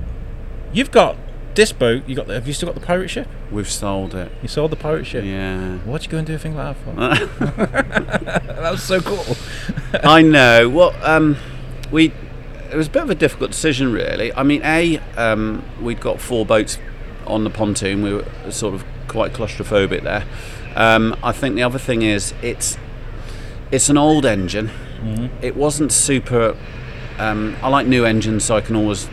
[0.72, 1.16] you've got
[1.54, 2.26] this boat, you got.
[2.26, 3.28] The, have you still got the pirate ship?
[3.50, 4.32] We've sold it.
[4.42, 5.24] You sold the pirate ship.
[5.24, 5.78] Yeah.
[5.78, 7.54] What'd you go and do a thing like that for?
[8.52, 9.36] that was so cool.
[10.02, 10.68] I know.
[10.68, 11.36] Well, um,
[11.90, 12.12] we
[12.70, 14.32] it was a bit of a difficult decision, really.
[14.34, 16.78] I mean, a um, we'd got four boats
[17.26, 18.02] on the pontoon.
[18.02, 20.24] We were sort of quite claustrophobic there.
[20.74, 22.76] Um, I think the other thing is it's
[23.70, 24.70] it's an old engine.
[25.00, 25.44] Mm-hmm.
[25.44, 26.56] It wasn't super.
[27.18, 29.08] Um, I like new engines, so I can always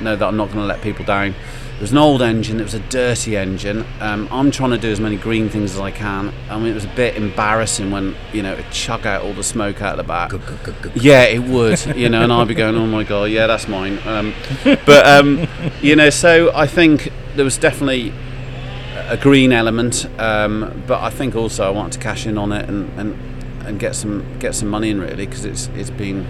[0.00, 1.34] know that I'm not going to let people down.
[1.76, 2.58] It was an old engine.
[2.58, 3.84] It was a dirty engine.
[4.00, 6.32] Um, I'm trying to do as many green things as I can.
[6.48, 9.44] I mean, it was a bit embarrassing when you know it chug out all the
[9.44, 10.32] smoke out of the back.
[10.96, 11.84] yeah, it would.
[11.96, 14.32] You know, and I'd be going, "Oh my god, yeah, that's mine." Um,
[14.64, 15.46] but um,
[15.82, 18.14] you know, so I think there was definitely
[19.08, 22.68] a green element, um, but I think also I wanted to cash in on it
[22.68, 26.26] and, and, and get some get some money in really because it's it's been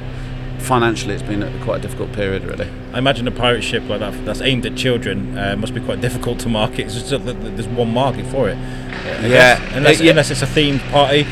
[0.61, 2.69] financially, it's been a, quite a difficult period, really.
[2.93, 6.01] I imagine a pirate ship like that that's aimed at children uh, must be quite
[6.01, 6.89] difficult to market.
[6.89, 8.57] Just there's one market for it.
[8.57, 10.11] I yeah, unless, uh, yeah.
[10.11, 11.27] unless it's a themed party.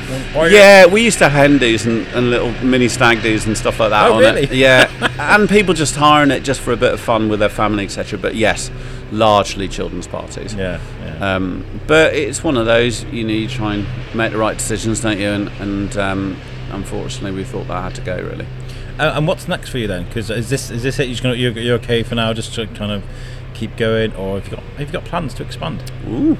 [0.52, 3.90] Yeah, we used to have hen and, and, little mini stag do's and stuff like
[3.90, 4.44] that oh, on really?
[4.44, 4.52] it.
[4.52, 4.90] Yeah,
[5.34, 8.18] and people just hiring it just for a bit of fun with their family, etc.
[8.18, 8.70] But yes,
[9.10, 10.54] largely children's parties.
[10.54, 11.36] Yeah, yeah.
[11.36, 13.04] Um, but it's one of those.
[13.04, 15.28] You know, you try and make the right decisions, don't you?
[15.28, 16.36] And, and um,
[16.70, 18.46] unfortunately, we thought that had to go really.
[18.98, 20.04] Uh, and what's next for you then?
[20.04, 21.08] Because is this is this it?
[21.08, 23.02] You're, gonna, you're, you're okay for now, just to kind of
[23.52, 25.90] keep going, or have you got have you got plans to expand?
[26.06, 26.38] Ooh.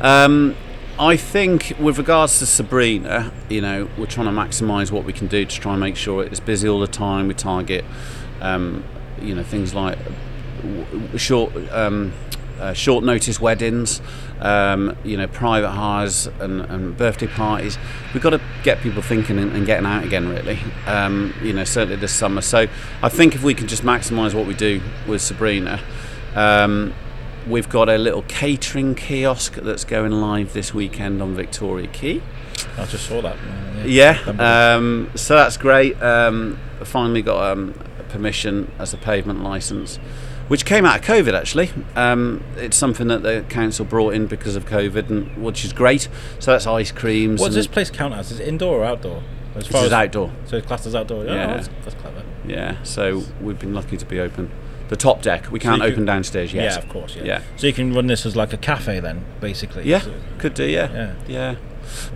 [0.00, 0.56] Um,
[0.98, 5.26] I think with regards to Sabrina, you know, we're trying to maximise what we can
[5.26, 7.28] do to try and make sure it's busy all the time.
[7.28, 7.84] We target,
[8.40, 8.84] um,
[9.20, 9.98] you know, things like
[11.16, 12.12] short um,
[12.60, 14.00] uh, short notice weddings,
[14.44, 17.78] um, you know, private hires and, and, birthday parties.
[18.12, 20.58] We've got to get people thinking and, and getting out again, really.
[20.86, 22.42] Um, you know, certainly this summer.
[22.42, 22.66] So
[23.02, 25.80] I think if we can just maximise what we do with Sabrina.
[26.34, 26.92] Um,
[27.48, 32.22] we've got a little catering kiosk that's going live this weekend on Victoria Quay.
[32.76, 33.36] I just saw that.
[33.36, 36.00] Uh, yeah, yeah um, so that's great.
[36.02, 37.72] Um, finally got um,
[38.10, 39.98] permission as a pavement license
[40.48, 41.70] which came out of COVID actually.
[41.96, 46.08] Um, it's something that the council brought in because of COVID, and which is great.
[46.38, 47.40] So that's ice creams.
[47.40, 48.30] What does this place count as?
[48.30, 49.22] Is it indoor or outdoor?
[49.54, 50.32] As far as outdoor.
[50.46, 51.24] So it's classed as outdoor.
[51.24, 51.46] Yeah, yeah.
[51.46, 52.24] that's, that's, clever.
[52.44, 52.82] Yeah.
[52.82, 54.50] So we've been lucky to be open.
[54.88, 55.50] The top deck.
[55.50, 56.72] We can't so open downstairs yet.
[56.72, 57.16] Yeah, of course.
[57.16, 57.24] Yeah.
[57.24, 57.42] yeah.
[57.56, 59.84] So you can run this as like a cafe then, basically.
[59.84, 60.64] Yeah, so, could do.
[60.64, 60.92] Yeah.
[60.92, 61.14] Yeah.
[61.26, 61.56] Yeah.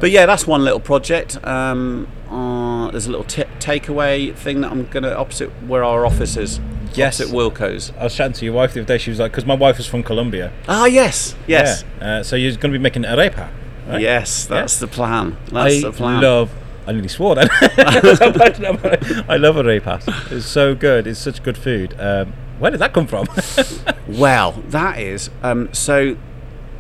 [0.01, 1.43] But yeah, that's one little project.
[1.45, 6.05] Um, uh, there's a little t- takeaway thing that I'm going to opposite where our
[6.05, 6.61] office is.
[6.95, 7.93] Yes, at Wilko's.
[7.99, 8.99] I was chatting to your wife the other day.
[8.99, 10.53] She was like, because my wife is from Colombia.
[10.69, 11.85] Ah, yes, yes.
[12.01, 12.19] Yeah.
[12.19, 13.51] Uh, so you're going to be making arepa.
[13.87, 14.01] Right?
[14.03, 14.87] Yes, that's yeah.
[14.87, 15.37] the plan.
[15.47, 16.23] That's I the plan.
[16.23, 16.53] love.
[16.87, 17.49] I nearly swore then.
[17.53, 20.33] I love arepas.
[20.33, 21.07] It's so good.
[21.07, 21.95] It's such good food.
[21.99, 23.27] Um, where did that come from?
[24.09, 26.17] well, that is um, so.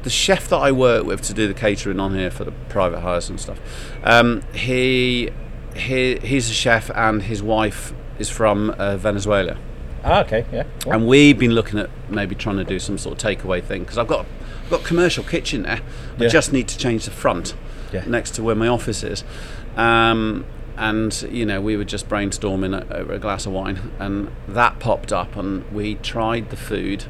[0.05, 3.01] The chef that I work with to do the catering on here for the private
[3.01, 3.59] hires and stuff,
[4.05, 5.31] um, he,
[5.75, 9.59] he he's a chef and his wife is from uh, Venezuela.
[10.04, 10.64] Ah, okay, yeah.
[10.87, 13.98] And we've been looking at maybe trying to do some sort of takeaway thing because
[13.98, 14.26] I've got
[14.64, 15.80] I've got a commercial kitchen there.
[16.18, 17.54] I just need to change the front
[17.92, 18.04] yeah.
[18.06, 19.24] next to where my office is.
[19.76, 20.44] Um,
[20.76, 25.12] and you know we were just brainstorming over a glass of wine, and that popped
[25.12, 27.04] up, and we tried the food.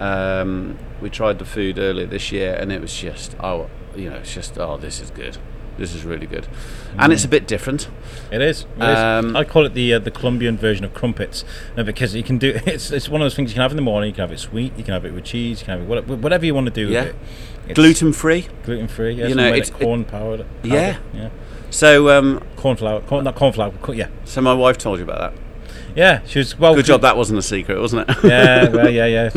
[0.00, 4.16] Um, we tried the food earlier this year, and it was just oh, you know,
[4.16, 5.38] it's just oh, this is good.
[5.76, 6.46] This is really good,
[6.98, 7.88] and it's a bit different.
[8.30, 8.60] It is.
[8.76, 8.98] It is.
[8.98, 11.44] Um, I call it the uh, the Colombian version of crumpets,
[11.76, 13.76] no, because you can do it's it's one of those things you can have in
[13.76, 14.08] the morning.
[14.10, 14.72] You can have it sweet.
[14.78, 15.60] You can have it with cheese.
[15.60, 17.04] You can have it whatever, whatever you want to do Yeah.
[17.04, 17.16] with
[17.70, 17.74] it.
[17.74, 18.46] Gluten free.
[18.64, 19.14] gluten free.
[19.14, 20.46] Yeah, you know, it's- it corn powered.
[20.62, 20.98] Yeah.
[21.12, 21.30] yeah.
[21.70, 23.72] So um, Corn flour, corn, not corn flour.
[23.82, 25.43] co- Yeah, so my wife told you about that.
[25.94, 26.20] Yeah.
[26.26, 26.74] She was well.
[26.74, 27.02] Good job.
[27.02, 28.16] That wasn't a secret, wasn't it?
[28.24, 29.30] yeah, well, yeah, yeah.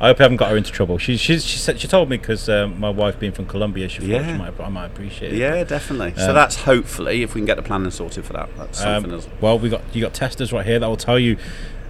[0.00, 0.98] I hope I haven't got her into trouble.
[0.98, 4.00] She, she, she said she told me because um, my wife being from Colombia, she
[4.00, 4.32] thought Yeah.
[4.32, 5.38] she might, I might appreciate it.
[5.38, 6.14] Yeah, definitely.
[6.16, 8.48] so Um, that's hopefully if we can get the planning sorted for that.
[8.56, 9.28] That's Um, else.
[9.40, 11.36] well, we got you got testers right here that will tell you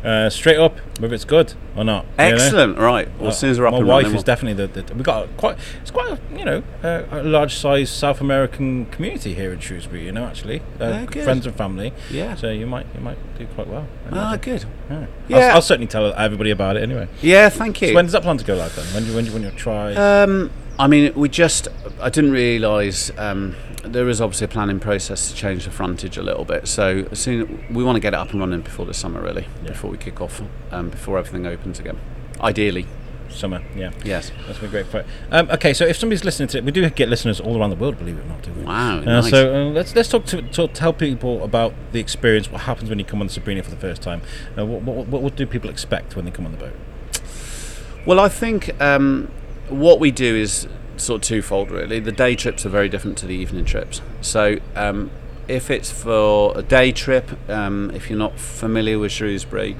[0.05, 2.05] uh, straight up whether it's good or not.
[2.05, 2.35] you know?
[2.35, 2.79] Excellent.
[2.79, 3.09] Right.
[3.19, 5.29] Well, Uh, as soon as we're up my wife is definitely the, the we got
[5.37, 9.61] quite it's quite a, you know uh, a large size South American community here in
[9.61, 10.05] Shrewsbury.
[10.05, 11.25] You know, actually, uh, Oh, good.
[11.25, 11.93] friends and family.
[12.11, 12.35] Yeah.
[12.37, 13.87] So you might you might do quite well.
[14.13, 14.65] Ah, good.
[14.91, 15.07] yeah.
[15.29, 15.37] Yeah.
[15.39, 17.09] I'll, I'll certainly tell everybody about it anyway.
[17.23, 17.89] Yeah, thank you.
[17.89, 18.87] So when does that plan to go live then?
[18.95, 19.95] When do you, when do you, when you try?
[19.95, 21.67] Um, I mean, we just,
[22.01, 23.57] I didn't realise um,
[23.93, 26.69] there is obviously a planning process to change the frontage a little bit.
[26.69, 29.47] So as soon we want to get it up and running before the summer, really,
[29.63, 29.71] Yeah.
[29.71, 31.99] before we kick off, um, before everything opens again.
[32.41, 32.87] Ideally,
[33.31, 33.91] Summer, yeah.
[34.05, 34.33] yes.
[34.47, 34.87] That's been great.
[34.87, 37.69] For um, okay, so if somebody's listening to it, we do get listeners all around
[37.69, 38.63] the world, believe it or not, do we?
[38.63, 39.29] Wow, Uh, nice.
[39.29, 42.51] So uh, let's let's talk to, to tell people about the experience.
[42.51, 44.23] What happens when you come on the Sabrina for the first time?
[44.57, 46.73] Uh, what, what, what, what do people expect when they come on the boat?
[48.07, 49.31] Well, I think um,
[49.69, 50.67] what we do is
[51.01, 52.01] sort of twofold, really.
[52.01, 54.01] The day trips are very different to the evening trips.
[54.21, 55.11] So, um,
[55.47, 59.77] if it's for a day trip, um, if you're not familiar with Shrewsbury,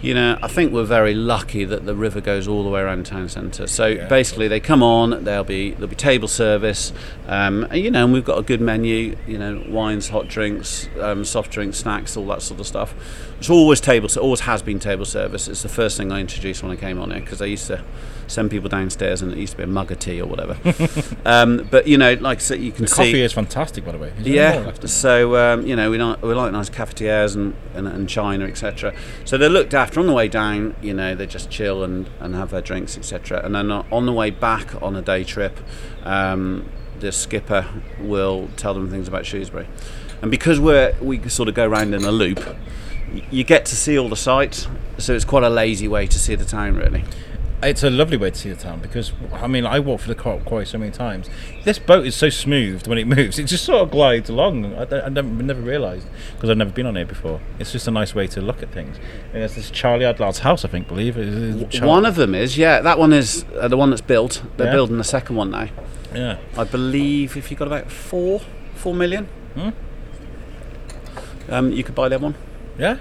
[0.00, 3.06] you know, I think we're very lucky that the river goes all the way around
[3.06, 3.68] town centre.
[3.68, 4.08] So Yeah.
[4.08, 5.22] basically, they come on.
[5.22, 6.92] There'll be there'll be table service,
[7.28, 9.16] um, and, you know, and we've got a good menu.
[9.28, 12.94] You know, wines, hot drinks, um, soft drinks, snacks, all that sort of stuff.
[13.38, 15.46] It's always table, so always has been table service.
[15.46, 17.80] It's the first thing I introduced when I came on here because I used to
[18.32, 20.56] send people downstairs and it used to be a mug of tea or whatever.
[21.24, 22.96] um, but you know, like so you can The see.
[22.96, 24.12] coffee is fantastic, by the way.
[24.18, 24.88] Is Yeah, left in it?
[24.88, 28.94] so um, you know we like we like nice cafetières and, and, and china etc.
[29.24, 30.74] So they're looked after on the way down.
[30.82, 33.42] You know they just chill and, and have their drinks etc.
[33.44, 35.58] And then on the way back on a day trip,
[36.04, 36.68] um,
[37.00, 37.66] the skipper
[38.00, 39.66] will tell them things about Shrewsbury.
[40.22, 42.56] And because we're we sort of go around in a loop,
[43.30, 44.68] you get to see all the sights.
[44.98, 47.04] So it's quite a lazy way to see the town really.
[47.64, 50.16] It's a lovely way to see the town because I mean I walked for the
[50.16, 51.30] Quarry so many times.
[51.64, 54.74] This boat is so smooth when it moves; it just sort of glides along.
[54.74, 57.40] I, I never, never realised because I've never been on it before.
[57.60, 58.96] It's just a nice way to look at things.
[59.32, 61.64] And there's this Charlie Adlard's house, I think, believe it is.
[61.78, 64.42] Char- One of them is yeah, that one is uh, the one that's built.
[64.56, 64.72] They're Yeah.
[64.72, 65.68] building the second one now.
[66.12, 66.38] yeah.
[66.58, 68.40] I believe if you got about four,
[68.74, 69.70] four million, Hmm?
[71.48, 72.34] um, you could buy that one.
[72.78, 72.96] Yeah.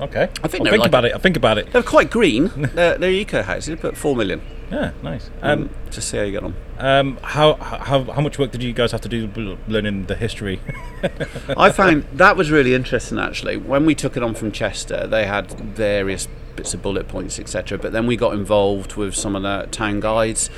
[0.00, 0.24] Okay.
[0.42, 1.14] I think I'll think like about it.
[1.14, 1.72] I think about it.
[1.72, 2.50] They're quite green.
[2.56, 4.42] they're, they're eco houses, but four million.
[4.70, 4.90] Yeah.
[5.02, 5.30] Nice.
[5.40, 6.54] Um, Um, just see how you get on.
[6.78, 9.28] um, how how how much work did you guys have to do
[9.68, 10.60] learning the history?
[11.56, 13.56] I found that was really interesting actually.
[13.56, 16.26] When we took it on from Chester, they had various
[16.56, 17.78] bits of bullet points, etc.
[17.78, 20.50] But then we got involved with some of the town guides.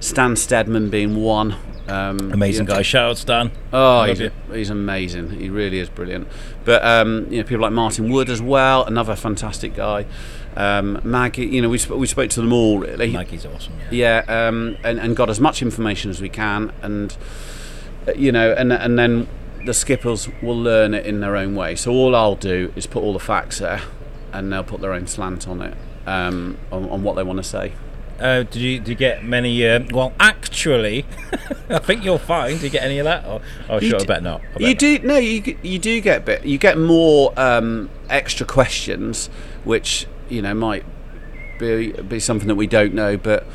[0.00, 1.56] Stan Stedman being one.
[1.88, 2.82] Um, Amazing know, guy.
[2.82, 3.50] Shout out Stan.
[3.72, 4.30] Oh, he's, you.
[4.52, 5.30] he's amazing.
[5.30, 6.28] He really is brilliant.
[6.64, 10.06] But um, you know, people like Martin Wood as well, another fantastic guy.
[10.56, 13.12] Um, Maggie, you know, we sp- we spoke to them all really.
[13.12, 13.74] Maggie's awesome.
[13.90, 14.24] Yeah.
[14.26, 17.16] Yeah, um, and and got as much information as we can, and
[18.06, 19.28] uh, you know, and and then
[19.64, 21.76] the skippers will learn it in their own way.
[21.76, 23.80] So all I'll do is put all the facts there,
[24.32, 27.42] and they'll put their own slant on it, um, on, on what they want to
[27.44, 27.72] say.
[28.20, 29.66] Uh, did you did you get many?
[29.66, 31.06] Uh, well, actually,
[31.70, 32.54] I think you'll find.
[32.60, 33.24] Did you get any of that?
[33.26, 33.96] Or, oh, sure.
[33.96, 34.40] I d- bet not.
[34.40, 34.78] I bet You not.
[34.78, 36.44] do no, you you do get bit.
[36.44, 39.28] You get more um, extra questions,
[39.64, 40.84] which you know might
[41.58, 43.16] be be something that we don't know.
[43.16, 43.46] But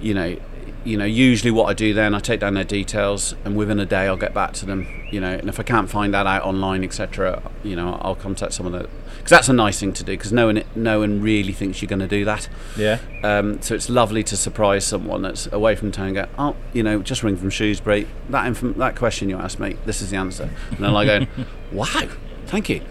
[0.00, 0.36] you know,
[0.84, 3.86] you know, usually what I do then, I take down their details, and within a
[3.86, 4.86] day, I'll get back to them.
[5.10, 8.52] You know, and if I can't find that out online, etc., you know, I'll contact
[8.52, 11.52] someone that because that's a nice thing to do because no one no one really
[11.52, 12.48] thinks you're going to do that.
[12.76, 12.98] Yeah.
[13.22, 16.82] Um, so it's lovely to surprise someone that's away from town and go, oh, you
[16.82, 18.06] know, just ring from Shrewsbury.
[18.28, 20.50] That inf- that question you asked me, this is the answer.
[20.70, 21.28] And they're like going,
[21.72, 22.08] wow,
[22.46, 22.82] thank you.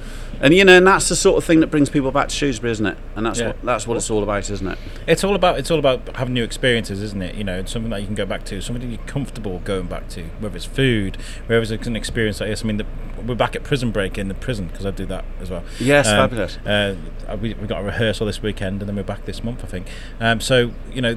[0.41, 2.71] And you know, and that's the sort of thing that brings people back to Shrewsbury,
[2.71, 2.97] isn't it?
[3.15, 3.47] And that's Yeah.
[3.47, 4.77] what that's what it's all about, isn't it?
[5.07, 7.35] It's all about it's all about having new experiences, isn't it?
[7.35, 10.09] You know, it's something that you can go back to, something you're comfortable going back
[10.09, 11.17] to, whether it's food,
[11.47, 12.63] whether it's an experience like this.
[12.63, 12.85] I mean, the,
[13.25, 15.63] we're back at prison break in the prison because I do that as well.
[15.79, 16.57] Yes, Um, fabulous.
[16.65, 16.95] Uh,
[17.41, 19.87] we we got a rehearsal this weekend, and then we're back this month, I think.
[20.19, 21.15] Um, so you know,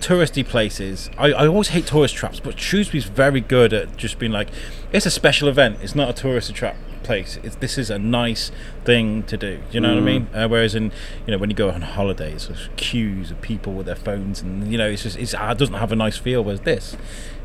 [0.00, 1.10] touristy places.
[1.18, 4.48] I, I always hate tourist traps, but Shrewsbury's very good at just being like,
[4.92, 5.78] it's a special event.
[5.82, 7.38] It's not a tourist trap place.
[7.42, 8.50] It's, this is a nice
[8.84, 9.60] thing to do.
[9.72, 10.28] You know what I mean?
[10.34, 10.92] Uh, whereas in
[11.26, 14.70] you know when you go on holidays, there's queues of people with their phones, and
[14.70, 16.42] you know it's just it's, it doesn't have a nice feel.
[16.44, 16.96] Whereas this,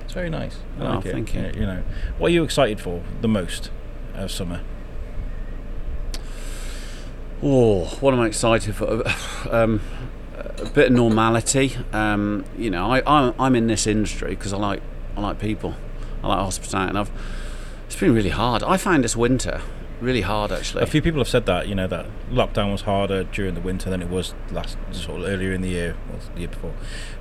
[0.04, 0.58] it's very nice.
[0.80, 1.12] I Oh, like it.
[1.12, 1.52] thank you.
[1.56, 1.84] You know,
[2.18, 3.70] what are you excited for the most
[4.14, 4.62] of summer?
[7.44, 9.04] Oh, what am I excited for?
[9.52, 9.80] Um,
[10.58, 11.78] a bit of normality.
[11.94, 14.82] Um, you know, I, I'm, I'm in this industry because I like
[15.16, 15.76] I like people.
[16.24, 17.12] I like hospitality, and I've
[17.96, 18.62] it's been really hard.
[18.62, 19.62] I find this winter
[20.02, 20.84] really hard actually.
[20.84, 23.90] A few people have said that you know that lockdown was harder during the winter
[23.90, 26.74] than it was last sort of earlier in the year, or the year before,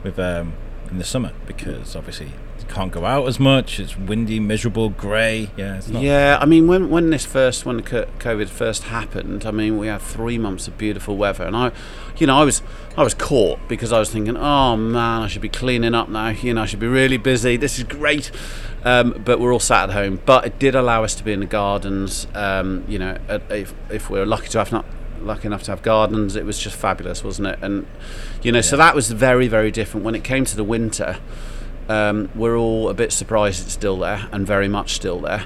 [0.02, 0.54] with um,
[0.90, 3.78] in the summer because obviously you can't go out as much.
[3.78, 5.50] It's windy, miserable, grey.
[5.56, 6.02] Yeah, it's not.
[6.02, 10.02] Yeah, I mean, when when this first when COVID first happened, I mean, we had
[10.02, 11.70] three months of beautiful weather, and I,
[12.16, 12.62] you know, I was
[12.96, 16.28] I was caught because I was thinking, oh man, I should be cleaning up now.
[16.28, 17.56] You know, I should be really busy.
[17.56, 18.30] This is great,
[18.84, 20.20] um, but we're all sat at home.
[20.24, 22.26] But it did allow us to be in the gardens.
[22.34, 23.18] Um, you know,
[23.50, 24.84] if if we're lucky to have not
[25.20, 27.58] lucky enough to have gardens, it was just fabulous, wasn't it?
[27.62, 27.86] And
[28.42, 30.04] you know, so that was very very different.
[30.04, 31.18] When it came to the winter.
[31.86, 35.44] Um, we're all a bit surprised it's still there and very much still there.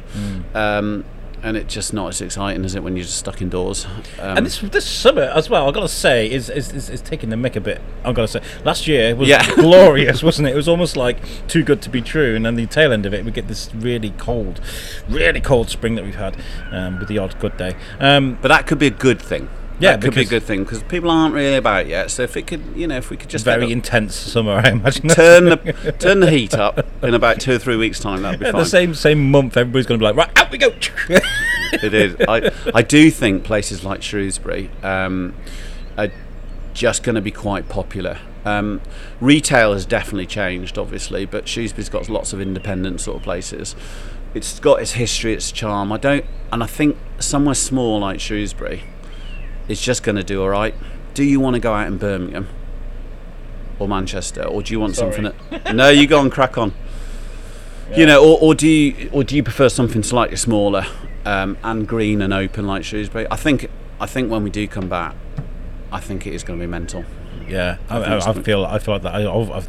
[0.54, 1.04] Um,
[1.42, 3.86] and it's just not as exciting as it when you're just stuck indoors.
[4.18, 7.00] Um, And this this summer as well, I've got to say, is, is, is, is
[7.00, 7.80] taking the mick a bit.
[8.04, 9.54] I've got to say, last year was Yeah.
[9.54, 10.52] glorious, wasn't it?
[10.52, 12.34] It was almost like too good to be true.
[12.36, 14.60] And then the tail end of it, we get this really cold,
[15.08, 16.36] really cold spring that we've had
[16.72, 17.74] um, with the odd good day.
[18.00, 19.48] Um, but that could be a good thing.
[19.80, 22.10] Yeah, that could be a good thing because people aren't really about it yet.
[22.10, 25.08] So if it could, you know, if we could just very intense summer, I imagine.
[25.08, 28.46] turn the turn the heat up in about two or three weeks' time, that'd be
[28.46, 28.62] At fine.
[28.62, 30.72] the same same month, everybody's going to be like, right, out we go.
[31.70, 32.16] It is.
[32.26, 35.34] I, I do think places like Shrewsbury um,
[35.98, 36.08] are
[36.72, 38.18] just going to be quite popular.
[38.46, 38.80] Um,
[39.20, 43.76] retail has definitely changed, obviously, but Shrewsbury's got lots of independent sort of places.
[44.32, 45.92] It's got its history, its charm.
[45.92, 48.84] I don't, and I think somewhere small like Shrewsbury
[49.68, 50.74] is just going to do all right.
[51.14, 52.48] Do you want to go out in Birmingham
[53.78, 55.12] or Manchester, or do you want Sorry.
[55.12, 55.34] something?
[55.50, 56.74] That, no, you go and crack on.
[57.96, 60.84] You know, or, or do you or do you prefer something slightly smaller
[61.24, 63.26] um, and green and open like Shrewsbury?
[63.30, 65.16] I think I think when we do come back,
[65.90, 67.06] I think it is going to be mental.
[67.48, 69.14] Yeah, I, I I, I feel I feel like that.
[69.14, 69.68] I, I've, I've,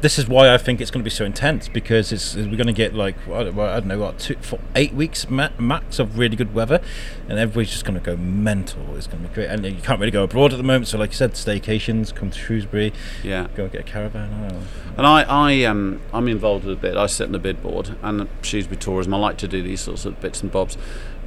[0.00, 2.66] this is why I think it's going to be so intense because it's we're going
[2.66, 5.98] to get like I don't, well, I don't know what two, four, eight weeks max
[5.98, 6.80] of really good weather,
[7.28, 8.94] and everybody's just going to go mental.
[8.96, 10.88] It's going to be great, and you can't really go abroad at the moment.
[10.88, 14.32] So, like you said, staycations, come to Shrewsbury, Yeah, go and get a caravan.
[14.32, 16.96] I and I I um I'm involved with a bit.
[16.96, 19.14] I sit on the bid board and Shrewsbury Tourism.
[19.14, 20.76] I like to do these sorts of bits and bobs.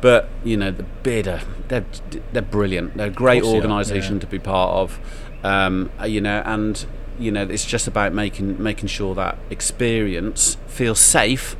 [0.02, 1.86] But you know the bid are they're
[2.32, 2.96] they're brilliant.
[2.96, 4.22] They're a great course they are, organisation yeah.
[4.22, 5.00] to be part of.
[5.44, 6.86] Um, you know, and
[7.20, 11.56] you know it's just about making making sure that experience feels safe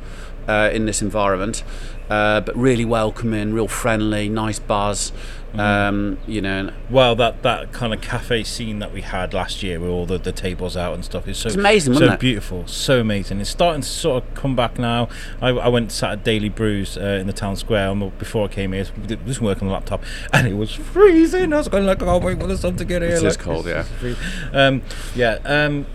[0.48, 1.62] uh, in this environment,
[2.08, 5.12] uh, but really welcoming, real friendly, nice buzz.
[5.50, 5.60] Mm-hmm.
[5.60, 9.80] Um, you know, Well, that, that kind of cafe scene that we had last year
[9.80, 13.00] with all the, the tables out and stuff is so It's amazing, so beautiful, so
[13.00, 13.40] amazing.
[13.40, 15.08] It's starting to sort of come back now.
[15.40, 18.48] I, I went sat at Daily Brews uh, in the town square and before I
[18.48, 18.86] came here.
[19.08, 21.52] I was working on the laptop and it was freezing.
[21.52, 23.10] I was going like, I can't wait for the sun to get here.
[23.10, 24.08] It is like, cold, it's- yeah.
[24.08, 24.20] it's.
[24.54, 24.82] Um,
[25.14, 25.38] yeah.
[25.44, 25.86] Um,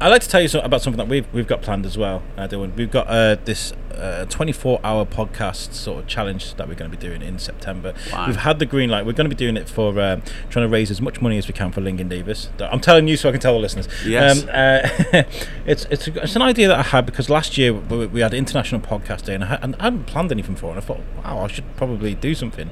[0.00, 2.22] I'd like to tell you so- about something that we've we've got planned as well.
[2.36, 2.74] Uh, Dilwyn.
[2.76, 7.00] We've got uh, this uh, 24-hour podcast sort of challenge that we're going to be
[7.00, 7.94] doing in September.
[8.12, 8.26] Wow.
[8.26, 9.06] We've had the green light.
[9.06, 11.46] We're going to be doing it for um, trying to raise as much money as
[11.46, 12.48] we can for Lingen Davies.
[12.58, 13.88] I'm telling you so I can tell the listeners.
[14.04, 14.42] Yes.
[14.42, 15.22] Um, uh,
[15.66, 18.80] it's it's it's an idea that I had because last year we, we had International
[18.80, 20.70] Podcast Day and I, had, and I hadn't planned anything for it.
[20.70, 22.70] And I thought, wow, I should probably do something.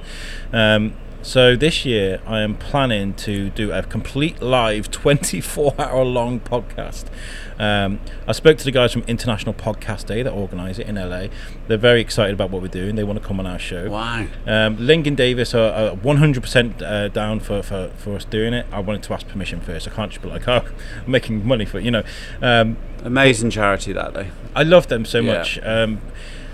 [0.52, 6.40] Um, so this year I am planning to do a complete live 24 hour long
[6.40, 7.04] podcast.
[7.58, 11.26] Um, I spoke to the guys from International Podcast Day that organise it in LA.
[11.68, 12.96] They're very excited about what we're doing.
[12.96, 13.88] They want to come on our show.
[13.90, 14.26] wow.
[14.46, 18.66] Um, Lingen Davies are, are 100% uh, down for, for, for us doing it.
[18.72, 19.86] I wanted to ask permission first.
[19.86, 20.64] I can't just be like, oh,
[21.04, 22.02] I'm making money for it, you know.
[22.40, 24.30] Um, Amazing charity that day.
[24.56, 25.38] I love them so Yeah.
[25.38, 25.58] much.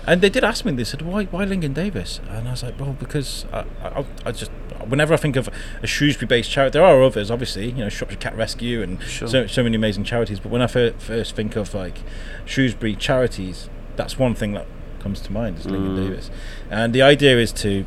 [0.07, 0.71] And they did ask me.
[0.71, 4.31] They said, "Why, why Lingen Davies?" And I was like, "Well, because I, I, I
[4.31, 4.51] just
[4.87, 5.49] whenever I think of
[5.83, 7.67] a Shrewsbury-based charity, there are others, obviously.
[7.67, 9.27] You know, Shropshire Cat Rescue and Sure.
[9.27, 10.39] so so many amazing charities.
[10.39, 11.99] But when I fir- first think of like
[12.45, 14.65] Shrewsbury charities, that's one thing that
[14.99, 16.09] comes to mind is Lingen Mm.
[16.09, 16.31] Davies.
[16.71, 17.85] And the idea is to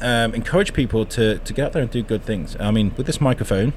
[0.00, 2.56] um, encourage people to to get out there and do good things.
[2.60, 3.72] I mean, with this microphone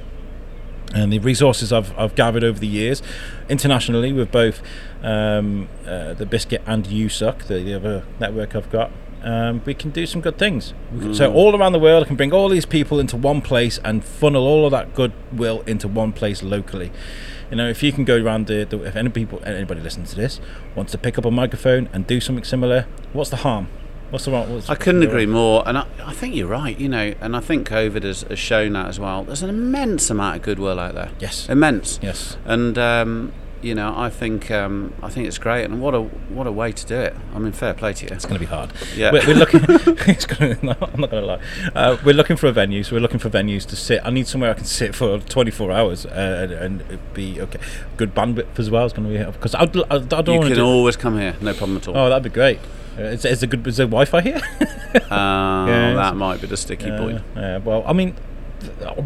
[0.94, 3.02] and the resources I've, I've gathered over the years
[3.50, 4.62] internationally with both
[5.04, 8.92] um, uh, the Biscuit and USUC, the, the other network I've got.
[9.24, 10.74] um, we can do some good things.
[10.94, 13.42] We can- So all around the world, I can bring all these people into one
[13.42, 16.92] place and funnel all of that goodwill into one place locally.
[17.52, 20.16] You know, if you can go around the, the if any people, anybody listening to
[20.16, 20.40] this
[20.76, 23.68] wants to pick up a microphone and do something similar, what's the harm?
[24.10, 24.54] What's the wrong?
[24.54, 26.78] What's I couldn't agree more, and I, I think you're right.
[26.80, 29.24] You know, and I think COVID has, has shown that as well.
[29.24, 31.12] There's an immense amount of goodwill out there.
[31.20, 31.50] Yes.
[31.50, 32.00] immense.
[32.02, 32.38] Yes.
[32.46, 36.48] And um, you know, I think um, I think it's great, and what a what
[36.48, 37.16] a way to do it.
[37.34, 38.12] I mean, fair play to you.
[38.14, 38.72] It's going to be hard.
[38.96, 39.12] Yeah.
[39.12, 39.62] We're, we're looking.
[39.68, 41.42] it's gonna, no, I'm not going to lie.
[41.76, 42.84] Uh, we're looking for a venue.
[42.84, 44.00] So we're looking for venues to sit.
[44.06, 47.60] I need somewhere I can sit for 24 hours uh, and, and be okay.
[47.98, 50.54] Good bandwidth as well is going to be because I, I, I don't You can
[50.54, 50.66] do.
[50.66, 51.98] always come here, no problem at all.
[51.98, 52.60] oh, that'd be great.
[52.98, 53.66] Uh, is, is there good?
[53.68, 54.42] Is there Wi-Fi here?
[54.96, 57.22] Uh, yeah, that might be the sticky point.
[57.36, 58.16] Yeah, well, I mean,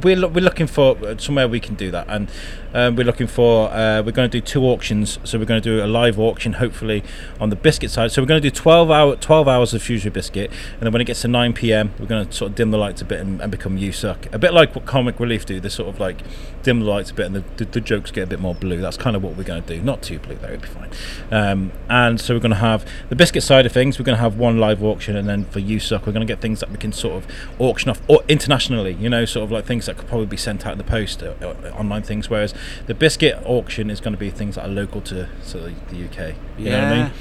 [0.04, 2.30] we're lo- we're looking for uh, somewhere we can do that, and
[2.74, 5.20] um, we're looking for uh, we're going to do two auctions.
[5.24, 7.04] So we're going to do a live auction, hopefully
[7.40, 8.12] on the biscuit side.
[8.12, 11.02] So we're going to do twelve hour twelve hours of Fusion biscuit, and then when
[11.02, 13.20] it gets to nine p.m., we're going to sort of dim the lights a bit
[13.20, 15.60] and, and become USUC, a bit like what Comic Relief do.
[15.60, 16.22] They sort of like
[16.64, 18.82] dim the lights a bit, and the, the, the jokes get a bit more blue.
[18.82, 19.82] That's kind of what we're going to do.
[19.82, 20.92] Not too blue though, it'll be fine.
[21.32, 24.00] Um, and so we're going to have the biscuit side of things.
[24.00, 26.42] We're going to have one live auction, and then for USUC, we're going to get
[26.42, 28.94] things that we can sort of auction off or internationally.
[28.94, 31.24] You know, sort of like things that could probably be sent out in the post,
[31.24, 32.30] uh, uh, online things.
[32.30, 32.54] Whereas
[32.88, 36.06] the biscuit auction is going to be things that are local to, to the, the
[36.06, 36.36] UK.
[36.58, 37.04] You know what I Yeah.
[37.04, 37.12] mean?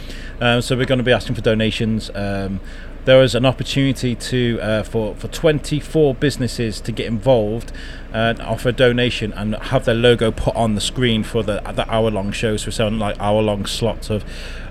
[0.40, 2.10] Um, so we're going to be asking for donations.
[2.14, 2.60] Um,
[3.04, 7.72] there is an opportunity to uh, for for 24 businesses to get involved
[8.12, 11.88] and offer a donation and have their logo put on the screen for the the
[11.90, 12.66] hour long shows.
[12.66, 14.24] We're selling like hour long slots of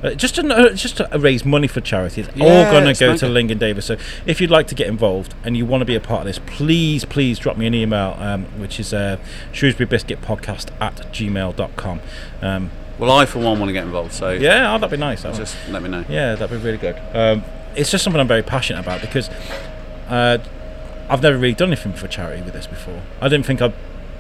[0.04, 2.22] uh, just to uh, just to raise money for charity.
[2.22, 3.86] It's all going to go to Lingen Davies.
[3.86, 6.26] So if you'd like to get involved and you want to be a part of
[6.28, 9.18] this, please please drop me an email, um, which is uh,
[9.52, 12.02] Shrewsbury Biscuit Podcast at gmail.com.
[12.42, 15.24] Um, Well, I for one want to get involved, so yeah, oh, that'd be nice.
[15.24, 15.40] that one.
[15.40, 16.04] just let me know.
[16.10, 16.98] Yeah, that'd be really good.
[17.14, 17.44] Um,
[17.76, 19.30] it's just something I'm very passionate about because
[20.10, 20.38] uh,
[21.10, 23.02] I've never really done anything for charity with this before.
[23.22, 23.74] I didn't think I'd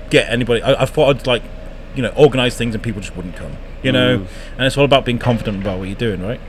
[0.09, 0.61] get anybody.
[0.61, 1.43] I, I thought I'd like,
[1.95, 3.57] you know, organise things and people just wouldn't come.
[3.81, 4.27] You know, Mm.
[4.57, 6.39] and it's all about being confident about what you're doing, right?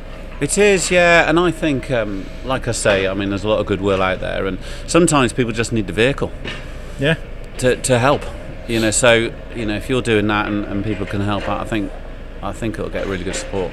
[0.40, 3.60] It is, yeah, and I think, um, like I say, I mean, there's a lot
[3.60, 6.32] of goodwill out there, and sometimes people just need the vehicle
[6.98, 7.16] Yeah.
[7.58, 8.22] to, to help.
[8.66, 11.60] You know, so you know, if you're doing that and, and people can help out,
[11.60, 11.92] I think,
[12.42, 13.70] I think it'll get really good support.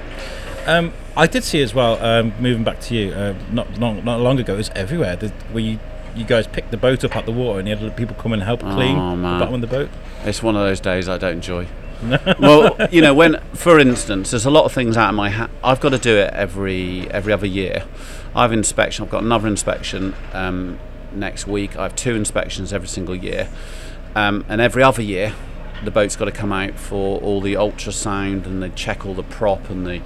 [0.65, 2.01] Um, I did see as well.
[2.03, 5.15] Um, moving back to you, uh, not not not long ago, it was everywhere.
[5.15, 5.79] The, where you
[6.15, 8.41] you guys picked the boat up out the water and you had people come and
[8.43, 9.89] help clean Oh, the bottom of the boat.
[10.23, 11.67] It's one of those days I don't enjoy.
[12.39, 15.49] well, you know, when, for instance, there's a lot of things out of my hat.
[15.63, 17.83] I've got to do it every every other year.
[18.35, 19.03] I have inspection.
[19.03, 20.79] I've got another inspection um,
[21.11, 21.75] next week.
[21.75, 23.49] I have two inspections every single year,
[24.15, 25.33] um, and every other year,
[25.83, 29.23] the boat's got to come out for all the ultrasound and they check all the
[29.23, 30.01] prop and the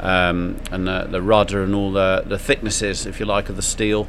[0.00, 3.62] um, and the, the rudder and all the the thicknesses, if you like, of the
[3.62, 4.08] steel.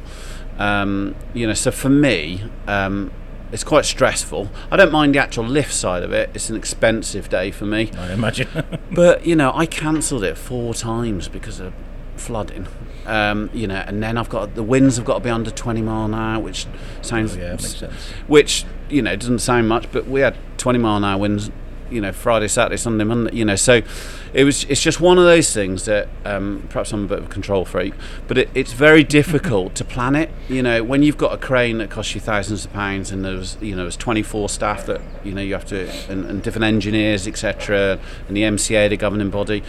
[0.58, 3.12] Um, you know, so for me, um,
[3.52, 4.50] it's quite stressful.
[4.70, 6.30] I don't mind the actual lift side of it.
[6.34, 7.90] It's an expensive day for me.
[7.96, 8.48] I imagine.
[8.90, 11.72] But you know, I cancelled it four times because of
[12.16, 12.66] flooding.
[13.06, 15.80] Um, you know, and then I've got the winds have got to be under 20
[15.82, 16.66] mile an hour, which
[17.00, 17.92] sounds yeah, makes sense.
[18.26, 21.50] which you know doesn't sound much, but we had 20 mile an hour winds.
[21.90, 23.34] You know, Friday, Saturday, Sunday, Monday.
[23.34, 23.82] You know, so
[24.32, 24.64] it was.
[24.64, 27.64] It's just one of those things that um, perhaps I'm a bit of a control
[27.64, 27.94] freak,
[28.26, 30.30] but it, it's very difficult to plan it.
[30.48, 33.56] You know, when you've got a crane that costs you thousands of pounds, and there's
[33.60, 37.26] you know there's 24 staff that you know you have to, and, and different engineers,
[37.26, 39.62] etc., and the MCA, the governing body.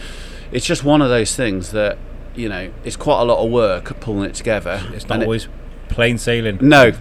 [0.52, 1.96] It's just one of those things that
[2.34, 4.82] you know it's quite a lot of work pulling it together.
[4.92, 5.48] It's not and it- always
[5.88, 6.58] plain sailing.
[6.60, 6.92] no.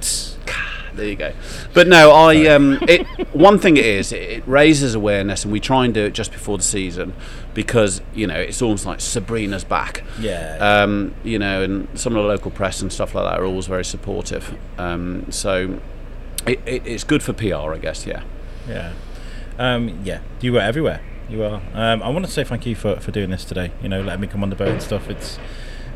[0.99, 1.31] There you go.
[1.73, 5.85] But no, I um, it one thing it is it, raises awareness, and we try
[5.85, 7.13] and do it just before the season
[7.53, 10.03] because you know it's almost like Sabrina's back.
[10.19, 10.57] Yeah.
[10.59, 13.67] Um, you know, and some of the local press and stuff like that are always
[13.67, 14.57] very supportive.
[14.77, 15.79] Um, so
[16.45, 18.05] it, it, it's good for PR, I guess.
[18.05, 18.23] Yeah.
[18.67, 18.91] Yeah.
[19.57, 20.19] Um, yeah.
[20.41, 21.01] You were everywhere.
[21.29, 21.61] You are.
[21.73, 23.71] Um, I want to say thank you for, for doing this today.
[23.81, 25.09] You know, letting me come on the boat and stuff.
[25.09, 25.39] It's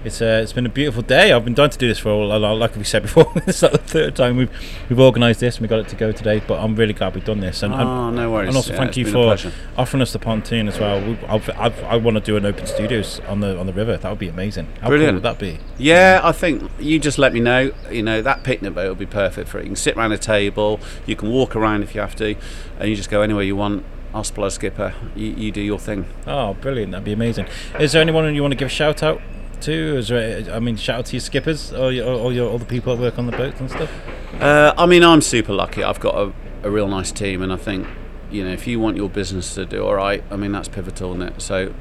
[0.03, 1.31] it's uh, it's been a beautiful day.
[1.31, 2.57] I've been dying to do this for a while.
[2.57, 4.51] Like we said before, it's like the third time we've
[4.89, 6.41] we've organised this and we got it to go today.
[6.45, 7.63] But I'm really glad we've done this.
[7.63, 8.49] And, and, oh, no worries.
[8.49, 9.37] and also Yeah, thank you for
[9.77, 11.01] offering us the pontoon as well.
[11.01, 13.95] We, I've, I've, I want to do an open studios on the on the river.
[13.95, 14.67] That would be amazing.
[14.81, 15.11] How Brilliant.
[15.11, 15.59] cool would that be?
[15.77, 17.71] Yeah, I think you just let me know.
[17.89, 19.63] You know that picnic boat will be perfect for it.
[19.63, 22.35] You can sit around a table, you can walk around if you have to,
[22.79, 23.85] and you just go anywhere you want.
[24.13, 24.93] I'll supply a skipper.
[25.15, 26.05] You, you do your thing.
[26.27, 26.91] Oh, brilliant!
[26.91, 27.47] That'd be amazing.
[27.79, 29.21] Is there anyone you want to give a shout out
[29.63, 29.97] to?
[29.97, 32.65] Is there, I mean, shout out to your skippers or your, or your all the
[32.65, 33.91] people that work on the boats and stuff.
[34.39, 35.83] Uh, I mean, I'm super lucky.
[35.83, 36.33] I've got a,
[36.63, 37.87] a real nice team, and I think
[38.31, 41.13] you know if you want your business to do all right, I mean that's pivotal,
[41.13, 41.41] isn't it?
[41.41, 41.73] So,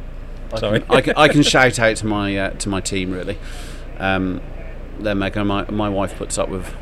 [0.53, 0.81] I Sorry.
[0.81, 3.39] can, I can, I can shout out to my uh, to my team really.
[3.99, 4.41] Um,
[4.99, 6.75] then Megan, my my wife puts up with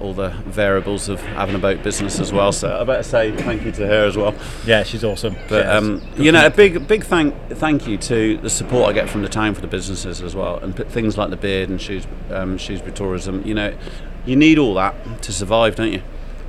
[0.00, 2.52] all the variables of having a boat business as well.
[2.52, 4.34] So I better say thank you to her as well.
[4.66, 5.36] Yeah, she's awesome.
[5.48, 8.92] But Yeah, um, you know, a big big thank thank you to the support I
[8.92, 11.80] get from the town for the businesses as well, and things like the beard and
[11.80, 13.46] shoes um, Shrewsbury tourism.
[13.46, 13.76] You know,
[14.24, 16.02] you need all that to survive, don't you?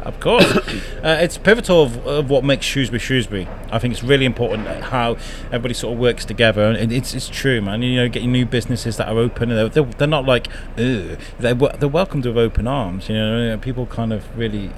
[0.04, 0.46] Of course,
[1.04, 3.48] uh, it's pivotal of, of what makes Shrewsbury Shrewsbury.
[3.72, 7.62] I think it's really important how everybody sort of works together, and it's it's true,
[7.62, 7.82] man.
[7.82, 10.48] You know, getting new businesses that are open, they're, they're, not like,
[10.78, 11.20] Ugh.
[11.40, 13.10] they're they're welcomed with open arms.
[13.10, 14.72] You know, people kind of really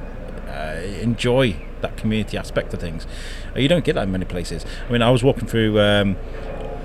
[0.49, 3.07] uh, enjoy that community aspect of things.
[3.55, 4.65] You don't get that in many places.
[4.87, 5.79] I mean, I was walking through.
[5.79, 6.17] Um,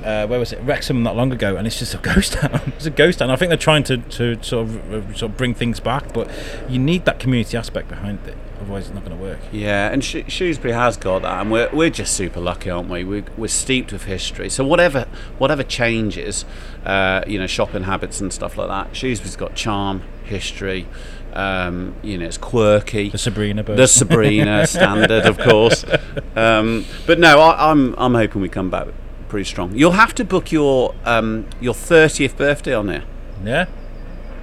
[0.09, 0.61] uh, where was it?
[0.63, 2.73] Wrexham not long ago, and it's just a ghost town.
[2.77, 3.31] it's a ghost town.
[3.31, 6.31] I think they're trying to, to sort of uh, sort of bring things back, but
[6.67, 8.37] you need that community aspect behind it.
[8.59, 9.39] Otherwise, it's not going to work.
[9.53, 13.05] Yeah, and Sh- Shrewsbury has got that, and we're, we're just super lucky, aren't we?
[13.05, 14.49] We're, we're steeped with history.
[14.49, 15.07] So whatever
[15.37, 16.47] whatever changes,
[16.87, 20.89] uh, you know, shopping habits and stuff like that, Shrewsbury's got charm, history.
[21.35, 23.11] Um, you know, it's quirky.
[23.11, 23.63] The Sabrina.
[23.63, 25.85] The Sabrina standard, of course.
[26.37, 28.87] Um, but no, I, I'm I'm hoping we come back
[29.29, 29.74] pretty strong.
[29.74, 33.05] You'll have to book your um, your 30th birthday on there.
[33.45, 33.66] yeah,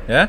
[0.07, 0.27] yeah,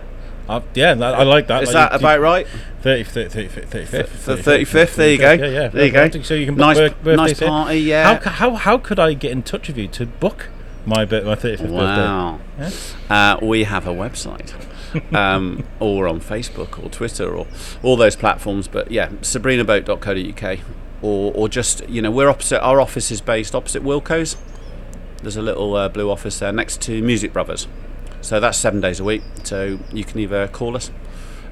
[0.49, 0.95] uh, yeah.
[0.95, 1.63] that- I like that.
[1.65, 2.47] Is Like, that you- about right?
[2.83, 4.25] 30, 30, 30, 35th.
[4.25, 5.33] The 35th, there you go.
[5.33, 5.69] Yeah, yeah.
[5.69, 6.09] There you go.
[6.23, 8.19] So you can book Nice, bir- birthdays nice party, yeah.
[8.19, 10.49] How, how how could I get in touch with you to book
[10.85, 12.39] my my 35th Wow.
[12.59, 12.77] birthday?
[13.11, 14.53] Uh, we have a website.
[15.15, 17.47] um, or on Facebook or Twitter or
[17.83, 18.67] all those platforms.
[18.69, 20.59] But yeah, sabrinaboat.co.uk
[21.03, 24.37] or, or just, you know, we're opposite, our office is based opposite Wilko's.
[25.23, 27.67] There's a little uh, blue office there next to Music Brothers.
[28.21, 29.23] So that's seven days a week.
[29.45, 30.91] So you can either call us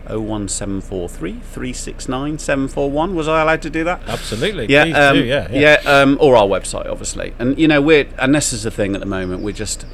[0.09, 3.14] 01743 369 741.
[3.14, 4.03] Was I allowed to do that?
[4.07, 4.66] Absolutely.
[4.66, 5.24] Yeah, um, do.
[5.24, 5.80] Yeah, yeah.
[5.86, 7.34] um, or our website, obviously.
[7.38, 9.42] And you know, we're and this is the thing at the moment.
[9.42, 9.86] We're just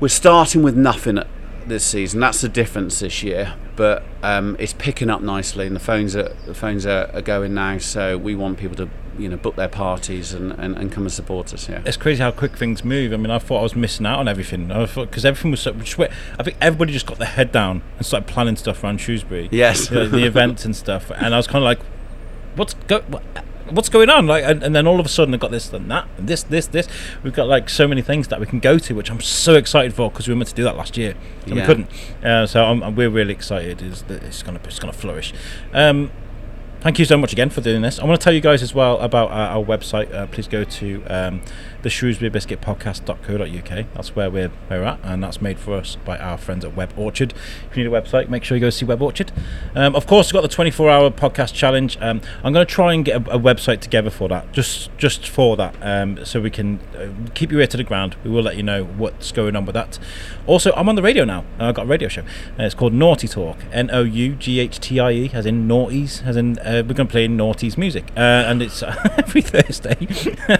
[0.00, 1.28] we're starting with nothing at
[1.68, 2.20] this season.
[2.20, 3.54] That's the difference this year.
[3.76, 7.54] But um, it's picking up nicely, and the phones are the phones are, are going
[7.54, 7.78] now.
[7.78, 8.88] So we want people to
[9.18, 11.68] you know book their parties and, and, and come and support us.
[11.68, 11.82] Yeah.
[11.84, 13.12] It's crazy how quick things move.
[13.12, 14.70] I mean, I thought I was missing out on everything.
[14.70, 15.72] I thought because everything was so.
[15.72, 19.48] just I think everybody just got their head down and started planning stuff around Shrewsbury.
[19.50, 19.88] Yes.
[19.88, 21.10] the, the events and stuff.
[21.10, 21.80] And I was kind of like,
[22.56, 23.00] "What's go?
[23.02, 23.22] What,
[23.70, 25.90] what's going on?" Like, and, and then all of a sudden, I got this and
[25.90, 26.88] that, and this, this, this.
[27.22, 29.94] We've got like so many things that we can go to, which I'm so excited
[29.94, 31.14] for because we were meant to do that last year
[31.46, 31.90] and we couldn't.
[32.24, 33.80] Uh, so I'm, I'm- we're really excited.
[33.82, 35.32] Is that it's gonna it's gonna flourish.
[35.72, 36.10] Um,
[36.80, 38.00] Thank you so much again for doing this.
[38.00, 40.12] I want to tell you guys as well about our, our website.
[40.12, 41.40] Uh, please go to um,
[41.82, 43.86] the Shrewsbury Biscuit Podcast.co.uk.
[43.94, 46.92] That's where we're, we're at, and that's made for us by our friends at Web
[46.96, 47.34] Orchard.
[47.70, 49.32] If you need a website, make sure you go see Web Orchard.
[49.74, 51.98] Um, of course, we've got the 24 hour podcast challenge.
[52.00, 55.28] Um, I'm going to try and get a, a website together for that, just just
[55.28, 58.16] for that, um, so we can uh, keep your ear to the ground.
[58.22, 59.98] We will let you know what's going on with that.
[60.46, 61.40] Also, I'm on the radio now.
[61.58, 62.22] Uh, I've got a radio show.
[62.22, 63.58] Uh, it's called Naughty Talk.
[63.72, 66.94] N O U G H T I E, as in naughties, as in uh, we're
[66.94, 68.82] going to play Naughty's music, uh, and it's
[69.18, 70.06] every Thursday.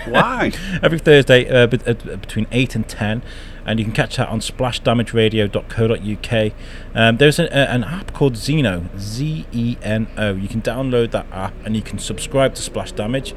[0.08, 0.50] Wow.
[0.82, 3.22] every Thursday uh, bet- uh, between eight and ten,
[3.64, 6.52] and you can catch that on splashdamageradio.co.uk.
[6.94, 10.34] Um, there's an, uh, an app called Zeno, Z E N O.
[10.34, 13.34] You can download that app and you can subscribe to Splash Damage,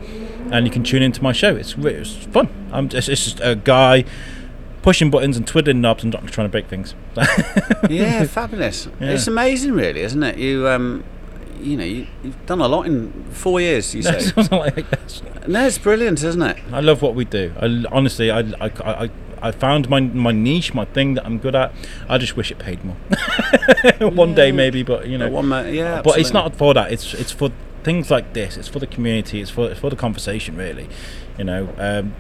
[0.52, 1.56] and you can tune into my show.
[1.56, 2.50] It's it's fun.
[2.72, 4.06] I'm just, it's just a guy
[4.82, 6.94] pushing buttons and twiddling knobs and not trying to break things.
[7.90, 8.88] yeah, fabulous.
[9.00, 9.14] Yeah.
[9.14, 10.38] It's amazing, really, isn't it?
[10.38, 11.04] You um,
[11.60, 13.94] you know, you, you've done a lot in four years.
[13.96, 14.20] You say.
[14.20, 15.48] Something like that.
[15.48, 16.58] no, it's brilliant, isn't it?
[16.72, 17.54] I love what we do.
[17.60, 19.10] I, honestly, I, I, I,
[19.42, 21.74] I found my my niche, my thing that I'm good at.
[22.10, 22.96] I just wish it paid more.
[24.10, 26.92] One day maybe, but you know, One mo- yeah, but it's not for that.
[26.92, 27.52] It's it's for
[27.84, 28.58] things like this.
[28.58, 29.42] It's for the community.
[29.42, 30.88] It's for it's for the conversation, really.
[31.38, 32.14] You know, um,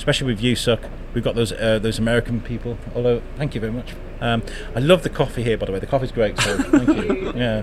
[0.00, 0.80] especially with you, suck.
[1.12, 2.78] We've got those uh, those American people.
[2.94, 3.92] Although, thank you very much.
[4.22, 4.42] Um,
[4.74, 5.78] I love the coffee here, by the way.
[5.78, 6.38] The coffee's great.
[6.40, 7.32] So thank you.
[7.36, 7.62] Yeah.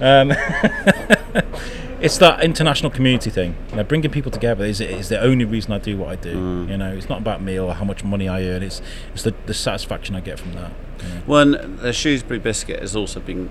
[0.00, 0.32] Um,
[2.00, 3.56] it's that international community thing.
[3.70, 6.34] You know, bringing people together is is the only reason I do what I do.
[6.36, 6.70] Mm.
[6.70, 8.62] You know, it's not about me or how much money I earn.
[8.62, 8.82] It's
[9.14, 10.72] it's the, the satisfaction I get from that.
[11.02, 11.22] you know.
[11.26, 13.48] Well, and the Shrewsbury biscuit has also been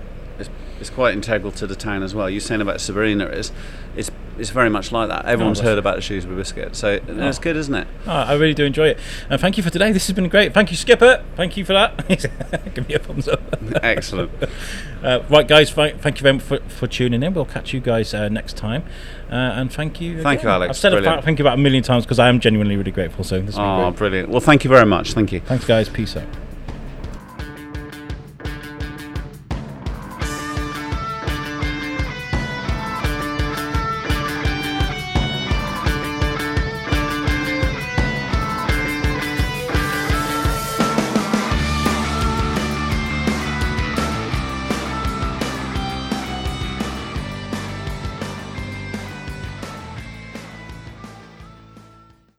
[0.80, 2.28] it's, it's quite integral to the town as well.
[2.30, 3.52] You're saying about Sabrina is
[3.96, 5.24] it's it's very much like that.
[5.24, 7.42] Everyone's Oh, heard about the Shrewsbury biscuit, so that's Oh.
[7.42, 7.88] good, isn't it?
[8.06, 8.98] Oh, I really do enjoy it.
[9.28, 9.90] And thank you for today.
[9.90, 10.54] This has been great.
[10.54, 11.24] Thank you, Skipper.
[11.34, 12.06] Thank you for that.
[12.74, 13.40] Give me a thumbs up.
[13.82, 14.30] Excellent.
[15.00, 17.32] Uh, right, guys, thank, thank you very much for, for tuning in.
[17.32, 18.82] We'll catch you guys uh, next time.
[19.30, 20.20] Uh, and thank you.
[20.24, 20.48] Thank you.
[20.48, 20.70] Alex.
[20.70, 23.22] I've said about, thank you about a million times because I am genuinely really grateful.
[23.22, 23.96] So this Oh, great.
[23.96, 24.28] brilliant.
[24.30, 25.12] Well, thank you very much.
[25.12, 25.38] Thank you.
[25.38, 25.88] Thanks, guys.
[25.88, 26.26] Peace out.